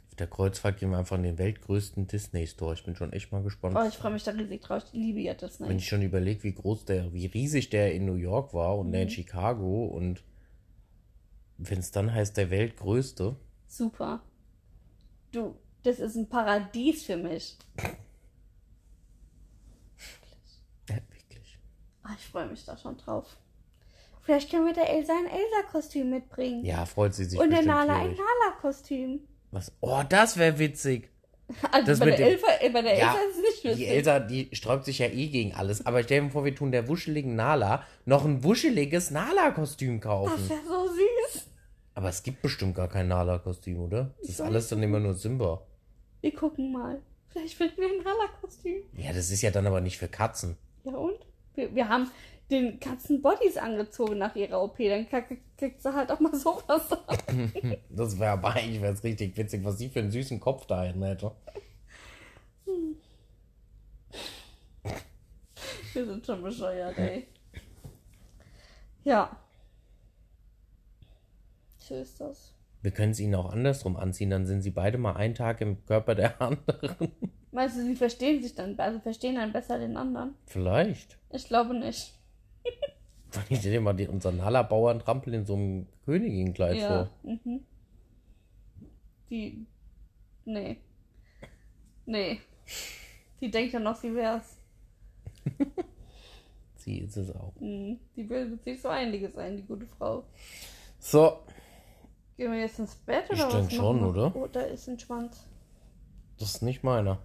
Auf 0.07 0.15
der 0.15 0.27
Kreuzfahrt 0.27 0.77
gehen 0.79 0.91
wir 0.91 0.97
einfach 0.97 1.17
in 1.17 1.23
den 1.23 1.37
weltgrößten 1.37 2.07
Disney 2.07 2.47
Store. 2.47 2.73
Ich 2.73 2.85
bin 2.85 2.95
schon 2.95 3.11
echt 3.11 3.33
mal 3.33 3.43
gespannt. 3.43 3.75
Oh, 3.77 3.85
ich 3.85 3.97
freue 3.97 4.13
mich 4.13 4.23
da 4.23 4.31
riesig 4.31 4.61
drauf. 4.61 4.83
Ich 4.87 4.93
liebe 4.93 5.19
ja 5.19 5.33
Disney. 5.33 5.67
Wenn 5.67 5.77
ich 5.77 5.87
schon 5.89 6.01
überlege, 6.01 6.43
wie 6.43 6.53
groß 6.53 6.85
der, 6.85 7.11
wie 7.11 7.25
riesig 7.25 7.69
der 7.69 7.93
in 7.93 8.05
New 8.05 8.15
York 8.15 8.53
war 8.53 8.77
und 8.77 8.87
Mhm. 8.87 8.91
der 8.93 9.01
in 9.03 9.09
Chicago 9.09 9.85
und 9.87 10.23
wenn 11.57 11.79
es 11.79 11.91
dann 11.91 12.13
heißt, 12.13 12.37
der 12.37 12.49
weltgrößte. 12.49 13.35
Super. 13.67 14.21
Du, 15.33 15.55
das 15.83 15.99
ist 15.99 16.15
ein 16.15 16.29
Paradies 16.29 17.03
für 17.03 17.17
mich. 17.17 17.57
Ja, 20.89 20.95
wirklich. 20.95 21.57
Ah, 22.03 22.09
ich 22.17 22.25
freue 22.27 22.47
mich 22.47 22.63
da 22.65 22.77
schon 22.77 22.97
drauf. 22.97 23.37
Vielleicht 24.23 24.51
können 24.51 24.65
wir 24.67 24.73
der 24.73 24.89
Elsa 24.89 25.13
ein 25.13 25.25
Elsa-Kostüm 25.25 26.09
mitbringen. 26.09 26.63
Ja, 26.63 26.85
freut 26.85 27.13
sie 27.15 27.25
sich 27.25 27.39
Und 27.39 27.49
der 27.49 27.63
Nala 27.63 27.95
ein. 27.97 28.09
Nala-Kostüm. 28.11 29.21
Was? 29.51 29.71
Oh, 29.81 30.01
das 30.07 30.37
wäre 30.37 30.57
witzig. 30.59 31.09
Also 31.71 31.87
Das 31.87 31.99
bei, 31.99 32.11
der 32.11 32.27
Elsa, 32.27 32.47
äh, 32.61 32.69
bei 32.69 32.81
der 32.81 32.97
Ja, 32.97 33.13
Elsa 33.13 33.19
ist 33.29 33.35
es 33.35 33.41
nicht 33.41 33.63
Die 33.63 33.67
witzig. 33.81 33.87
Elsa, 33.89 34.19
die 34.19 34.49
sträubt 34.53 34.85
sich 34.85 34.99
ja 34.99 35.07
eh 35.07 35.27
gegen 35.27 35.53
alles. 35.53 35.85
Aber 35.85 36.01
stell 36.03 36.21
dir 36.21 36.29
vor, 36.29 36.45
wir 36.45 36.55
tun 36.55 36.71
der 36.71 36.87
wuscheligen 36.87 37.35
Nala 37.35 37.83
noch 38.05 38.23
ein 38.23 38.41
wuscheliges 38.43 39.11
Nala-Kostüm 39.11 39.99
Das 39.99 40.03
kaufen. 40.09 40.49
wäre 40.49 40.61
so 40.65 40.87
süß. 40.87 41.47
Aber 41.95 42.07
es 42.09 42.23
gibt 42.23 42.41
bestimmt 42.41 42.75
gar 42.75 42.87
kein 42.87 43.09
Nala-Kostüm, 43.09 43.79
oder? 43.79 44.13
Das 44.19 44.23
Ich 44.23 44.29
ist 44.29 44.41
alles 44.41 44.69
dann 44.69 44.81
immer 44.81 44.99
nur 45.01 45.13
Simba. 45.13 45.61
Wir 46.21 46.33
gucken 46.33 46.71
mal. 46.71 47.01
Vielleicht 47.27 47.55
finden 47.57 47.77
wir 47.81 47.87
ein 47.87 47.97
Nala-Kostüm. 48.03 48.83
Ja, 48.95 49.11
das 49.11 49.29
ist 49.31 49.41
ja 49.41 49.51
dann 49.51 49.67
aber 49.67 49.81
nicht 49.81 49.97
für 49.97 50.07
Katzen. 50.07 50.55
Ja 50.83 50.93
und? 50.95 51.19
Wir, 51.55 51.73
wir 51.75 51.89
haben 51.89 52.09
den 52.49 52.79
Katzen 52.79 53.21
Bodies 53.21 53.57
angezogen 53.57 54.17
nach 54.17 54.35
ihrer 54.35 54.61
OP. 54.61 54.77
Dann 54.77 55.07
krieg- 55.07 55.41
kriegt 55.57 55.81
sie 55.81 55.93
halt 55.93 56.11
auch 56.11 56.19
mal 56.19 56.33
sowas 56.39 56.91
an. 56.91 57.51
Das 57.89 58.17
wäre 58.19 58.31
aber 58.31 58.53
eigentlich 58.53 58.81
wär's 58.81 59.03
richtig 59.03 59.35
witzig, 59.37 59.63
was 59.63 59.77
sie 59.77 59.89
für 59.89 59.99
einen 59.99 60.11
süßen 60.11 60.39
Kopf 60.39 60.65
da 60.65 60.83
hinten 60.83 61.03
hätte. 61.03 61.31
Wir 65.93 66.05
sind 66.05 66.25
schon 66.25 66.41
bescheuert, 66.41 66.97
ey. 66.97 67.27
Ja. 69.03 69.35
So 71.77 71.95
ist 71.95 72.19
das. 72.21 72.53
Wir 72.81 72.91
können 72.91 73.11
es 73.11 73.19
ihnen 73.19 73.35
auch 73.35 73.51
andersrum 73.51 73.97
anziehen, 73.97 74.29
dann 74.29 74.45
sind 74.47 74.61
sie 74.61 74.71
beide 74.71 74.97
mal 74.97 75.13
einen 75.15 75.35
Tag 75.35 75.59
im 75.61 75.85
Körper 75.85 76.15
der 76.15 76.41
anderen. 76.41 77.11
Meinst 77.51 77.77
du, 77.77 77.83
sie 77.83 77.95
verstehen 77.95 78.41
sich 78.41 78.55
dann, 78.55 78.79
also 78.79 78.99
verstehen 78.99 79.35
dann 79.35 79.51
besser 79.51 79.77
den 79.77 79.97
anderen? 79.97 80.35
Vielleicht. 80.45 81.17
Ich 81.31 81.45
glaube 81.47 81.73
nicht. 81.73 82.13
Ich 83.47 83.59
stell 83.59 83.71
dir 83.71 83.79
mal 83.79 83.95
unseren 84.09 84.35
Nala-Bauern-Trampel 84.35 85.33
in 85.33 85.45
so 85.45 85.53
einem 85.53 85.87
Königinkleid 86.03 86.75
ja. 86.75 86.87
vor. 86.89 87.09
Mhm. 87.23 87.61
Die. 89.29 89.65
Nee. 90.43 90.81
Nee. 92.05 92.41
Die 93.39 93.49
denkt 93.49 93.71
ja 93.71 93.79
noch, 93.79 93.95
sie 93.95 94.13
wär's. 94.13 94.57
Sie 96.75 96.97
ist 96.97 97.15
es 97.15 97.33
auch. 97.33 97.53
Mhm. 97.61 97.99
Die 98.17 98.23
bildet 98.23 98.63
sich 98.63 98.81
so 98.81 98.89
einiges 98.89 99.37
ein, 99.37 99.55
die 99.55 99.63
gute 99.63 99.85
Frau. 99.85 100.25
So, 100.99 101.37
Gehen 102.41 102.51
wir 102.53 102.59
jetzt 102.59 102.79
ins 102.79 102.95
Bett 102.95 103.25
oder 103.29 103.35
Ich 103.35 103.43
was? 103.43 103.51
denk 103.53 103.63
machen 103.65 103.99
schon, 103.99 104.03
oder? 104.03 104.35
Oh, 104.35 104.47
da 104.47 104.61
ist 104.61 104.87
ein 104.89 104.97
Schwanz. 104.97 105.47
Das 106.39 106.55
ist 106.55 106.63
nicht 106.63 106.83
meiner. 106.83 107.19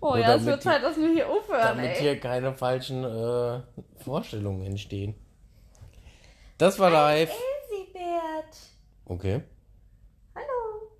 Oh 0.00 0.10
Nur 0.10 0.18
ja, 0.18 0.34
es 0.36 0.44
wird 0.46 0.62
Zeit, 0.62 0.82
dass 0.82 0.96
wir 0.96 1.10
hier 1.12 1.28
aufhören, 1.28 1.60
Damit 1.76 1.90
ey. 1.92 2.00
hier 2.00 2.18
keine 2.20 2.54
falschen 2.54 3.04
äh, 3.04 3.60
Vorstellungen 4.02 4.64
entstehen. 4.64 5.14
Das 6.58 6.78
war 6.78 6.90
live. 6.90 7.30
Elisabeth. 7.70 8.58
Okay. 9.04 9.42
Hallo. 10.34 10.90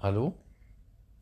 Hallo? 0.00 0.34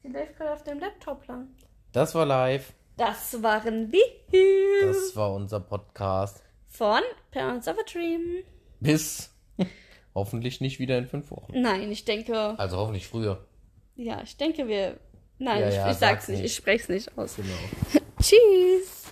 Sie 0.02 0.08
läuft 0.08 0.36
gerade 0.36 0.52
auf 0.52 0.62
dem 0.62 0.78
Laptop 0.78 1.26
lang. 1.26 1.48
Das 1.92 2.14
war 2.14 2.26
live. 2.26 2.72
Das 2.96 3.42
waren 3.42 3.90
wir 3.90 4.86
Das 4.86 5.16
war 5.16 5.32
unser 5.34 5.58
Podcast. 5.60 6.42
von 6.68 7.00
Parents 7.32 7.66
of 7.66 7.76
a 7.78 7.82
Dream. 7.92 8.44
Bis 8.80 9.34
hoffentlich 10.14 10.60
nicht 10.60 10.78
wieder 10.78 10.96
in 10.98 11.06
fünf 11.06 11.30
Wochen. 11.30 11.60
Nein, 11.60 11.90
ich 11.90 12.04
denke, 12.04 12.58
Also 12.58 12.76
hoffentlich 12.76 13.06
früher. 13.06 13.44
ja, 13.96 14.20
ich 14.22 14.36
denke, 14.36 14.68
wir. 14.68 14.98
Nein, 15.38 15.60
Ja, 15.62 15.68
ich, 15.68 15.74
ja, 15.74 15.90
ich 15.90 15.96
sag's 15.96 16.28
nicht, 16.28 16.42
nicht. 16.42 16.50
ich 16.52 16.56
sprech's 16.56 16.88
nicht 16.88 17.16
aus. 17.18 17.36
Genau. 17.36 17.48
Tschüss. 18.20 19.03